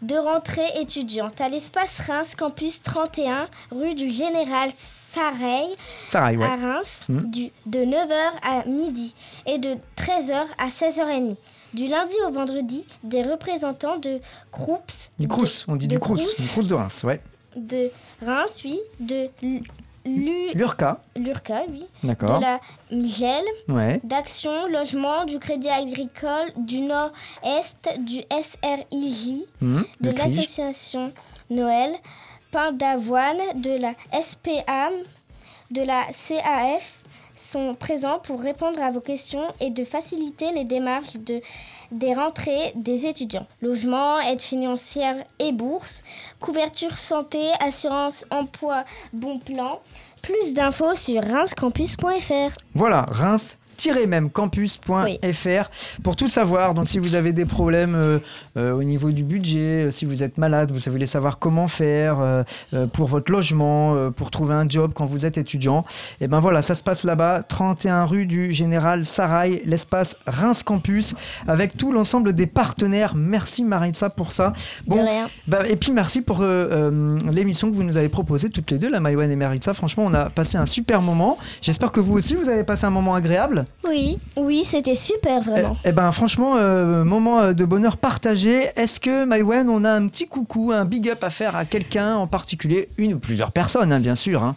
de 0.00 0.16
rentrée 0.16 0.80
étudiante 0.80 1.42
à 1.42 1.50
l'espace 1.50 2.00
Reims 2.06 2.34
Campus 2.34 2.80
31 2.82 3.48
rue 3.70 3.94
du 3.94 4.08
Général 4.08 4.70
Sareil 5.12 6.36
ouais. 6.36 6.44
à 6.46 6.56
Reims 6.56 7.06
du, 7.08 7.50
de 7.66 7.80
9h 7.80 8.14
à 8.42 8.64
midi 8.66 9.14
et 9.46 9.58
de 9.58 9.76
13h 9.96 10.44
à 10.58 10.68
16h30. 10.68 11.36
Du 11.74 11.86
lundi 11.86 12.14
au 12.26 12.32
vendredi, 12.32 12.84
des 13.04 13.22
représentants 13.22 13.96
de 13.98 14.20
Crous, 14.50 15.10
Du 15.18 15.28
Crous, 15.28 15.64
on 15.68 15.76
dit 15.76 15.86
de 15.86 15.94
du 15.94 15.98
Crous, 16.00 16.16
du 16.40 16.48
Crous 16.48 16.66
de 16.66 16.74
Reims, 16.74 17.04
ouais. 17.04 17.20
de 17.56 17.90
Reims, 18.24 18.62
oui, 18.64 18.78
de 18.98 19.28
L'URCA, 20.06 21.00
l'URCA, 21.14 21.62
oui, 21.68 21.84
de 22.02 22.08
d'accord. 22.08 22.40
la 22.40 22.58
MGEL, 22.90 23.44
Ouais. 23.68 24.00
d'Action 24.02 24.66
Logement, 24.68 25.26
du 25.26 25.38
Crédit 25.38 25.68
Agricole, 25.68 26.52
du 26.56 26.80
Nord-Est, 26.80 27.90
du 27.98 28.20
SRIJ, 28.30 29.44
Mhm, 29.60 29.84
de 30.00 30.10
l'association 30.10 31.12
Noël, 31.50 31.92
Pain 32.50 32.72
d'Avoine, 32.72 33.38
de 33.56 33.76
la 33.78 33.94
SPAM, 34.20 34.92
de 35.70 35.82
la 35.82 36.04
CAF 36.06 37.00
sont 37.36 37.74
présents 37.74 38.18
pour 38.18 38.40
répondre 38.40 38.82
à 38.82 38.90
vos 38.90 39.00
questions 39.00 39.44
et 39.60 39.70
de 39.70 39.84
faciliter 39.84 40.52
les 40.52 40.64
démarches 40.64 41.14
de, 41.14 41.40
des 41.92 42.12
rentrées 42.12 42.72
des 42.74 43.06
étudiants. 43.06 43.46
Logement, 43.62 44.20
aide 44.20 44.40
financière 44.40 45.16
et 45.38 45.52
bourse, 45.52 46.02
couverture 46.40 46.98
santé, 46.98 47.50
assurance 47.60 48.26
emploi, 48.30 48.84
bon 49.12 49.38
plan. 49.38 49.80
Plus 50.22 50.52
d'infos 50.52 50.94
sur 50.94 51.22
reinscampus.fr. 51.22 52.54
Voilà, 52.74 53.06
Reims 53.10 53.58
même 54.06 54.30
campus.fr 54.30 55.70
pour 56.02 56.16
tout 56.16 56.28
savoir. 56.28 56.74
Donc 56.74 56.88
si 56.88 56.98
vous 56.98 57.14
avez 57.14 57.32
des 57.32 57.44
problèmes 57.44 57.94
euh, 57.94 58.18
euh, 58.56 58.72
au 58.72 58.82
niveau 58.82 59.10
du 59.10 59.24
budget, 59.24 59.86
euh, 59.86 59.90
si 59.90 60.04
vous 60.04 60.22
êtes 60.22 60.38
malade, 60.38 60.72
vous 60.72 60.90
voulez 60.90 61.06
savoir 61.06 61.38
comment 61.38 61.68
faire 61.68 62.44
pour 62.92 63.06
votre 63.06 63.30
logement, 63.30 64.10
pour 64.12 64.30
trouver 64.30 64.54
un 64.54 64.68
job 64.68 64.92
quand 64.94 65.04
vous 65.04 65.24
êtes 65.24 65.38
étudiant, 65.38 65.84
et 66.20 66.26
ben 66.26 66.40
voilà, 66.40 66.62
ça 66.62 66.74
se 66.74 66.82
passe 66.82 67.04
là-bas, 67.04 67.42
31 67.46 68.04
rue 68.04 68.26
du 68.26 68.52
Général 68.52 69.04
Sarail, 69.04 69.62
l'espace 69.64 70.16
Reims 70.26 70.62
Campus, 70.62 71.14
avec 71.46 71.76
tout 71.76 71.92
l'ensemble 71.92 72.32
des 72.32 72.46
partenaires. 72.46 73.14
Merci 73.14 73.62
Maritza 73.62 74.10
pour 74.10 74.32
ça. 74.32 74.52
De 74.86 74.98
rien. 74.98 75.28
Bah, 75.46 75.66
et 75.68 75.76
puis 75.76 75.92
merci 75.92 76.22
pour 76.22 76.42
l'émission 76.42 77.70
que 77.70 77.76
vous 77.76 77.84
nous 77.84 77.96
avez 77.96 78.08
proposée 78.08 78.50
toutes 78.50 78.70
les 78.70 78.78
deux, 78.78 78.90
la 78.90 79.00
Maïwan 79.00 79.30
et 79.30 79.36
Maritza. 79.36 79.72
Franchement, 79.72 80.04
on 80.06 80.14
a 80.14 80.28
passé 80.30 80.58
un 80.58 80.66
super 80.66 81.02
moment. 81.02 81.38
J'espère 81.62 81.92
que 81.92 82.00
vous 82.00 82.14
aussi, 82.14 82.34
vous 82.34 82.48
avez 82.48 82.64
passé 82.64 82.86
un 82.86 82.90
moment 82.90 83.14
agréable. 83.14 83.66
Oui. 83.84 84.18
Oui, 84.36 84.64
c'était 84.64 84.94
super 84.94 85.40
vraiment. 85.40 85.76
Eh 85.84 85.92
ben 85.92 86.12
franchement, 86.12 86.56
euh, 86.56 87.04
moment 87.04 87.40
euh, 87.40 87.52
de 87.52 87.64
bonheur 87.64 87.96
partagé. 87.96 88.68
Est-ce 88.76 89.00
que 89.00 89.24
Maïwen, 89.24 89.68
on 89.68 89.84
a 89.84 89.90
un 89.92 90.06
petit 90.08 90.26
coucou, 90.28 90.72
un 90.72 90.84
big 90.84 91.08
up 91.08 91.24
à 91.24 91.30
faire 91.30 91.56
à 91.56 91.64
quelqu'un 91.64 92.16
en 92.16 92.26
particulier, 92.26 92.88
une 92.98 93.14
ou 93.14 93.18
plusieurs 93.18 93.52
personnes, 93.52 93.92
hein, 93.92 94.00
bien 94.00 94.14
sûr. 94.14 94.42
hein. 94.44 94.56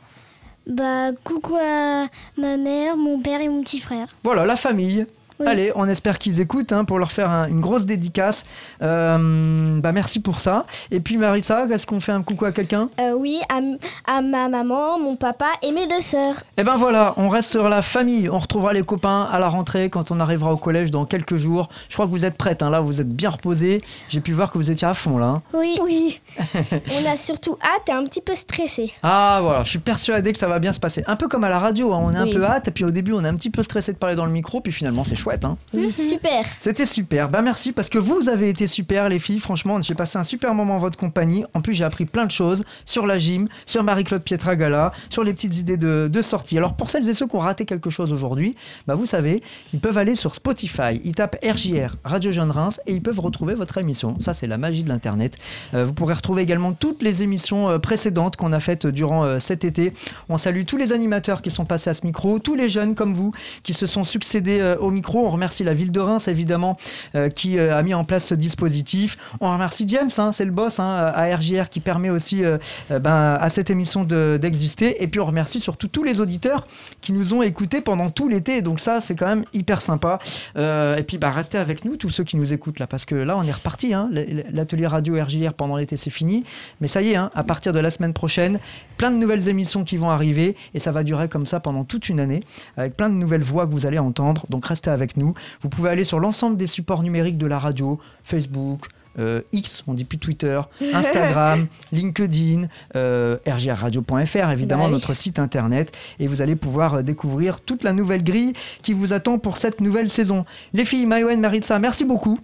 Bah, 0.68 1.12
coucou 1.24 1.56
à 1.56 2.06
ma 2.38 2.58
mère, 2.58 2.96
mon 2.96 3.20
père 3.20 3.42
et 3.42 3.50
mon 3.50 3.62
petit 3.64 3.80
frère. 3.80 4.08
Voilà, 4.24 4.46
la 4.46 4.56
famille. 4.56 5.06
Oui. 5.40 5.48
Allez, 5.48 5.72
on 5.76 5.88
espère 5.88 6.20
qu'ils 6.20 6.40
écoutent 6.42 6.72
hein, 6.72 6.86
pour 6.86 7.00
leur 7.00 7.12
faire 7.12 7.30
un- 7.30 7.48
une 7.48 7.60
grosse 7.62 7.86
dédicace. 7.86 8.44
Euh, 8.82 9.80
bah 9.80 9.92
merci 9.92 10.20
pour 10.20 10.40
ça. 10.40 10.66
Et 10.92 11.00
puis 11.00 11.18
Maritza, 11.18 11.66
est-ce 11.66 11.86
qu'on 11.88 12.00
fait 12.00 12.12
un 12.12 12.22
coucou 12.22 12.46
à 12.46 12.52
quelqu'un? 12.52 12.90
Euh, 13.00 13.14
oui, 13.18 13.40
à, 13.50 14.22
ma 14.22 14.48
maman, 14.50 15.00
mon 15.00 15.16
papa 15.16 15.48
et 15.62 15.72
mes 15.72 15.88
deux 15.88 16.02
sœurs. 16.02 16.36
Eh 16.58 16.64
ben 16.64 16.78
voilà, 16.78 17.14
on 17.18 17.30
reste 17.30 17.52
sur 17.52 17.68
la 17.70 17.82
famille. 17.82 18.30
On 18.30 18.38
retrouvera 18.40 18.74
les 18.74 18.84
copains 18.84 19.24
à 19.32 19.40
la 19.40 19.48
rentrée 19.50 19.90
quand 19.90 20.12
on 20.12 20.20
arrivera 20.20 20.54
au 20.54 20.58
collège 20.58 20.92
dans 20.92 21.06
quelques 21.06 21.38
jours. 21.38 21.70
Je 21.90 21.94
crois 21.96 22.06
que 22.06 22.12
vous 22.12 22.26
êtes 22.26 22.38
prêtes, 22.38 22.62
hein, 22.64 22.70
là, 22.70 22.80
vous 22.80 23.02
êtes 23.02 23.10
bien 23.10 23.30
reposés. 23.30 23.82
J'ai 24.10 24.20
pu 24.22 24.34
voir 24.34 24.52
que 24.52 24.58
vous 24.58 24.70
étiez 24.72 24.88
à 24.88 24.94
fond 24.94 25.18
là. 25.18 25.26
hein. 25.28 25.42
Oui. 25.54 25.78
Oui. 25.84 26.22
On 26.72 27.12
a 27.12 27.18
surtout 27.18 27.58
hâte 27.62 27.90
et 27.90 27.92
un 27.92 28.04
petit 28.06 28.22
peu 28.22 28.36
stressé. 28.36 28.92
Ah 29.04 29.40
voilà, 29.42 29.64
je 29.64 29.70
suis 29.70 29.80
persuadé 29.80 30.32
que 30.34 30.40
ça 30.40 30.48
va 30.48 30.60
bien 30.60 30.72
se 30.72 30.80
passer. 30.80 31.04
Un 31.08 31.16
peu 31.16 31.28
comme 31.28 31.44
à 31.44 31.50
la 31.50 31.60
radio, 31.60 31.94
hein, 31.94 32.00
on 32.04 32.14
a 32.16 32.20
un 32.20 32.28
peu 32.28 32.44
hâte, 32.44 32.68
et 32.68 32.72
puis 32.72 32.84
au 32.86 32.90
début 32.92 33.14
on 33.14 33.24
est 33.24 33.28
un 33.28 33.36
petit 33.36 33.50
peu 33.50 33.62
stressé 33.64 33.94
de 33.94 33.98
parler 33.98 34.16
dans 34.16 34.26
le 34.26 34.32
micro, 34.32 34.62
puis 34.62 34.72
finalement 34.72 35.04
c'est 35.04 35.16
chouette. 35.24 35.46
Hein. 35.46 35.58
Oui, 35.74 35.90
super. 35.90 36.44
C'était 36.60 36.86
super, 36.86 37.30
bah 37.30 37.42
merci 37.42 37.72
parce 37.72 37.88
que 37.88 37.98
vous 37.98 38.28
avez 38.28 38.50
été 38.50 38.68
super 38.68 39.08
les 39.08 39.20
filles, 39.20 39.40
franchement 39.40 39.82
j'ai 39.82 39.96
passé 39.96 40.18
un 40.18 40.24
super 40.24 40.54
moment 40.54 40.76
en 40.76 40.80
votre 40.80 40.98
compagnie. 40.98 41.46
En 41.54 41.62
plus 41.62 41.74
j'ai 41.74 41.86
appris 41.86 42.06
plein 42.06 42.26
de 42.26 42.32
choses 42.32 42.66
sur 42.86 43.06
la 43.08 43.18
gym, 43.18 43.48
sur 43.66 43.84
Marie-Claude 43.84 44.22
Pietragala, 44.22 44.92
sur 45.10 45.24
les 45.24 45.32
petites 45.32 45.58
idées 45.58 45.78
de, 45.78 46.10
de 46.12 46.22
sortie. 46.22 46.58
Alors 46.58 46.76
pour 46.76 46.90
celles 46.90 47.08
et 47.08 47.14
ceux 47.14 47.26
qui 47.28 47.38
ont 47.38 47.40
raté 47.40 47.64
quelque 47.66 47.90
chose 47.90 48.12
aujourd'hui, 48.12 48.56
bah 48.86 48.96
vous 48.96 49.06
savez, 49.06 49.42
ils 49.74 49.80
peuvent 49.80 49.98
aller 49.98 50.16
sur 50.16 50.36
Spotify, 50.36 51.00
ils 51.06 51.16
tapent 51.16 51.38
RJR, 51.42 51.96
Radio 52.04 52.32
Jeune 52.34 52.52
Reims, 52.52 52.82
et 52.86 52.94
ils 52.94 53.02
peuvent 53.02 53.22
retrouver 53.22 53.54
votre 53.54 53.78
émission. 53.78 54.20
Ça 54.20 54.34
c'est 54.34 54.48
la 54.48 54.58
magie 54.58 54.84
de 54.84 54.90
l'internet. 54.90 55.38
Euh, 55.74 55.86
vous 55.86 55.94
pourrez 55.94 56.16
retrouver 56.16 56.42
également 56.42 56.74
toutes 56.74 57.02
les 57.02 57.24
émissions 57.24 57.70
euh, 57.70 57.80
précédentes 57.80 58.36
qu'on 58.36 58.52
a 58.52 58.60
faites 58.60 58.88
durant 58.88 59.24
euh, 59.24 59.40
cet 59.40 59.64
été. 59.64 59.94
On 60.28 60.38
salue 60.38 60.64
tous 60.66 60.78
les 60.78 60.92
animateurs 60.92 61.42
qui 61.42 61.50
sont 61.50 61.66
passés 61.66 61.92
à 61.92 61.94
ce 61.94 62.06
micro, 62.06 62.40
tous 62.40 62.56
les 62.56 62.68
jeunes 62.68 62.94
comme 62.94 63.14
vous 63.14 63.32
qui 63.64 63.74
se 63.74 63.86
sont 63.86 64.04
succédés 64.04 64.76
au 64.82 64.92
micro. 64.92 65.13
On 65.20 65.30
remercie 65.30 65.64
la 65.64 65.74
ville 65.74 65.92
de 65.92 66.00
Reims 66.00 66.28
évidemment 66.28 66.78
euh, 67.16 67.30
qui 67.30 67.58
euh, 67.58 67.78
a 67.78 67.84
mis 67.84 67.94
en 67.94 68.04
place 68.04 68.26
ce 68.26 68.36
dispositif. 68.36 69.18
On 69.42 69.52
remercie 69.52 69.86
James, 69.88 70.10
hein, 70.18 70.32
c'est 70.32 70.46
le 70.46 70.52
boss 70.52 70.80
hein, 70.80 70.90
à 71.14 71.36
RJR 71.36 71.70
qui 71.70 71.80
permet 71.80 72.10
aussi 72.10 72.44
euh, 72.44 72.58
euh, 72.92 73.00
ben, 73.00 73.34
à 73.40 73.50
cette 73.50 73.70
émission 73.70 74.04
de- 74.04 74.38
d'exister. 74.42 75.04
Et 75.04 75.08
puis 75.08 75.20
on 75.20 75.26
remercie 75.26 75.60
surtout 75.60 75.88
tous 75.88 76.04
les 76.04 76.20
auditeurs 76.22 76.66
qui 77.02 77.12
nous 77.14 77.34
ont 77.34 77.42
écoutés 77.42 77.82
pendant 77.82 78.10
tout 78.10 78.28
l'été. 78.30 78.62
Donc 78.62 78.80
ça 78.80 79.02
c'est 79.02 79.16
quand 79.16 79.28
même 79.28 79.46
hyper 79.54 79.82
sympa. 79.82 80.20
Euh, 80.58 80.96
et 80.96 81.04
puis 81.04 81.18
bah, 81.18 81.32
restez 81.32 81.58
avec 81.58 81.86
nous 81.86 81.98
tous 81.98 82.10
ceux 82.10 82.24
qui 82.24 82.38
nous 82.38 82.54
écoutent 82.54 82.80
là 82.80 82.88
parce 82.88 83.06
que 83.06 83.16
là 83.16 83.38
on 83.38 83.44
est 83.44 83.52
reparti. 83.52 83.94
hein. 83.94 84.10
L'atelier 84.52 84.88
radio 84.88 85.16
RJR 85.22 85.54
pendant 85.54 85.78
l'été 85.78 85.98
c'est 85.98 86.10
fini. 86.10 86.44
Mais 86.82 86.88
ça 86.88 87.02
y 87.02 87.12
est, 87.12 87.16
à 87.16 87.44
partir 87.44 87.74
de 87.74 87.80
la 87.80 87.90
semaine 87.90 88.14
prochaine, 88.14 88.60
plein 88.98 89.12
de 89.12 89.18
nouvelles 89.18 89.50
émissions 89.50 89.84
qui 89.84 89.98
vont 89.98 90.10
arriver 90.10 90.56
et 90.74 90.80
ça 90.80 90.92
va 90.92 91.04
durer 91.04 91.28
comme 91.28 91.46
ça 91.46 91.60
pendant 91.60 91.84
toute 91.84 92.10
une 92.10 92.20
année 92.20 92.42
avec 92.78 92.96
plein 92.96 93.10
de 93.10 93.16
nouvelles 93.16 93.42
voix 93.44 93.66
que 93.68 93.72
vous 93.72 93.86
allez 93.86 94.00
entendre. 94.00 94.46
Donc 94.50 94.66
restez 94.66 94.90
avec 94.90 95.03
nous. 95.18 95.34
Vous 95.62 95.70
pouvez 95.70 95.90
aller 95.90 96.04
sur 96.04 96.20
l'ensemble 96.20 96.58
des 96.58 96.68
supports 96.68 97.04
numériques 97.04 97.38
de 97.38 97.48
la 97.48 97.60
radio, 97.60 98.00
Facebook. 98.24 98.88
euh, 99.20 99.42
X, 99.52 99.84
on 99.86 99.94
dit 99.94 100.06
plus 100.06 100.18
Twitter, 100.18 100.60
Instagram, 100.94 101.68
LinkedIn, 101.92 102.64
euh, 102.96 103.38
rgrradio.fr, 103.46 104.50
évidemment 104.52 104.84
Bah 104.84 104.88
oui. 104.88 104.94
notre 104.94 105.14
site 105.14 105.38
internet, 105.38 105.96
et 106.20 106.26
vous 106.28 106.42
allez 106.42 106.56
pouvoir 106.56 106.96
euh, 106.96 107.02
découvrir 107.04 107.60
toute 107.62 107.84
la 107.84 107.94
nouvelle 107.94 108.24
grille 108.24 108.54
qui 108.82 108.94
vous 108.94 109.14
attend 109.14 109.38
pour 109.38 109.58
cette 109.58 109.82
nouvelle 109.82 110.10
saison. 110.10 110.46
Les 110.74 110.84
filles, 110.84 111.06
Maïwen, 111.06 111.40
Maritza, 111.40 111.78
merci 111.78 112.06
beaucoup. 112.06 112.40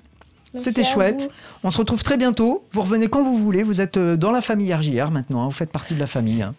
C'était 0.60 0.84
chouette. 0.84 1.24
vous. 1.24 1.68
On 1.68 1.72
se 1.72 1.78
retrouve 1.80 2.02
très 2.04 2.18
bientôt. 2.18 2.64
Vous 2.72 2.82
revenez 2.82 3.08
quand 3.08 3.22
vous 3.24 3.36
voulez. 3.38 3.62
Vous 3.64 3.82
êtes 3.82 3.98
euh, 3.98 4.16
dans 4.18 4.32
la 4.32 4.42
famille 4.42 4.74
RJR 4.74 5.12
maintenant. 5.12 5.42
hein. 5.42 5.46
Vous 5.46 5.52
faites 5.52 5.72
partie 5.72 5.94
de 5.96 6.00
la 6.00 6.08
famille. 6.08 6.42
hein. 6.42 6.54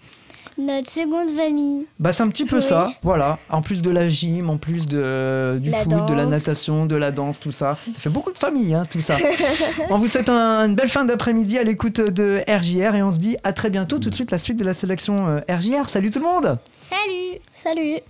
Notre 0.67 0.89
seconde 0.91 1.31
famille. 1.37 1.87
Bah, 1.99 2.13
c'est 2.13 2.23
un 2.23 2.29
petit 2.29 2.45
peu 2.45 2.57
Oui. 2.57 2.63
ça. 2.63 2.93
Voilà. 3.03 3.39
En 3.49 3.63
plus 3.63 3.83
de 3.83 3.91
la 3.91 4.09
gym, 4.09 4.51
en 4.51 4.57
plus 4.59 4.87
de, 4.89 5.59
du 5.63 5.71
La 5.71 5.79
foot, 5.79 6.07
de 6.09 6.15
la 6.15 6.27
natation, 6.27 6.87
de 6.87 6.97
la 6.97 7.11
danse, 7.11 7.41
tout 7.41 7.53
ça. 7.53 7.77
Ça 7.95 7.99
fait 8.01 8.11
beaucoup 8.11 8.33
de 8.33 8.39
famille, 8.39 8.75
hein, 8.75 8.85
tout 8.91 9.01
ça. 9.01 9.17
on 9.91 9.97
vous 9.97 10.09
souhaite 10.09 10.29
un- 10.29 10.67
une 10.67 10.75
belle 10.75 10.89
fin 10.89 11.05
d'après-midi 11.05 11.57
à 11.59 11.63
l'écoute 11.63 12.01
de 12.01 12.43
RJR 12.49 12.95
et 12.95 13.03
on 13.03 13.11
se 13.11 13.19
dit 13.19 13.37
à 13.45 13.53
très 13.53 13.71
bientôt. 13.71 13.99
Tout 13.99 14.11
de 14.11 14.15
suite, 14.15 14.31
la 14.31 14.39
suite 14.39 14.59
de 14.59 14.65
la 14.65 14.75
sélection 14.75 15.29
euh, 15.29 15.41
RJR. 15.49 15.89
Salut 15.89 16.11
tout 16.11 16.19
le 16.19 16.25
monde! 16.27 16.59
Salut 16.91 17.41
Salut 17.53 18.01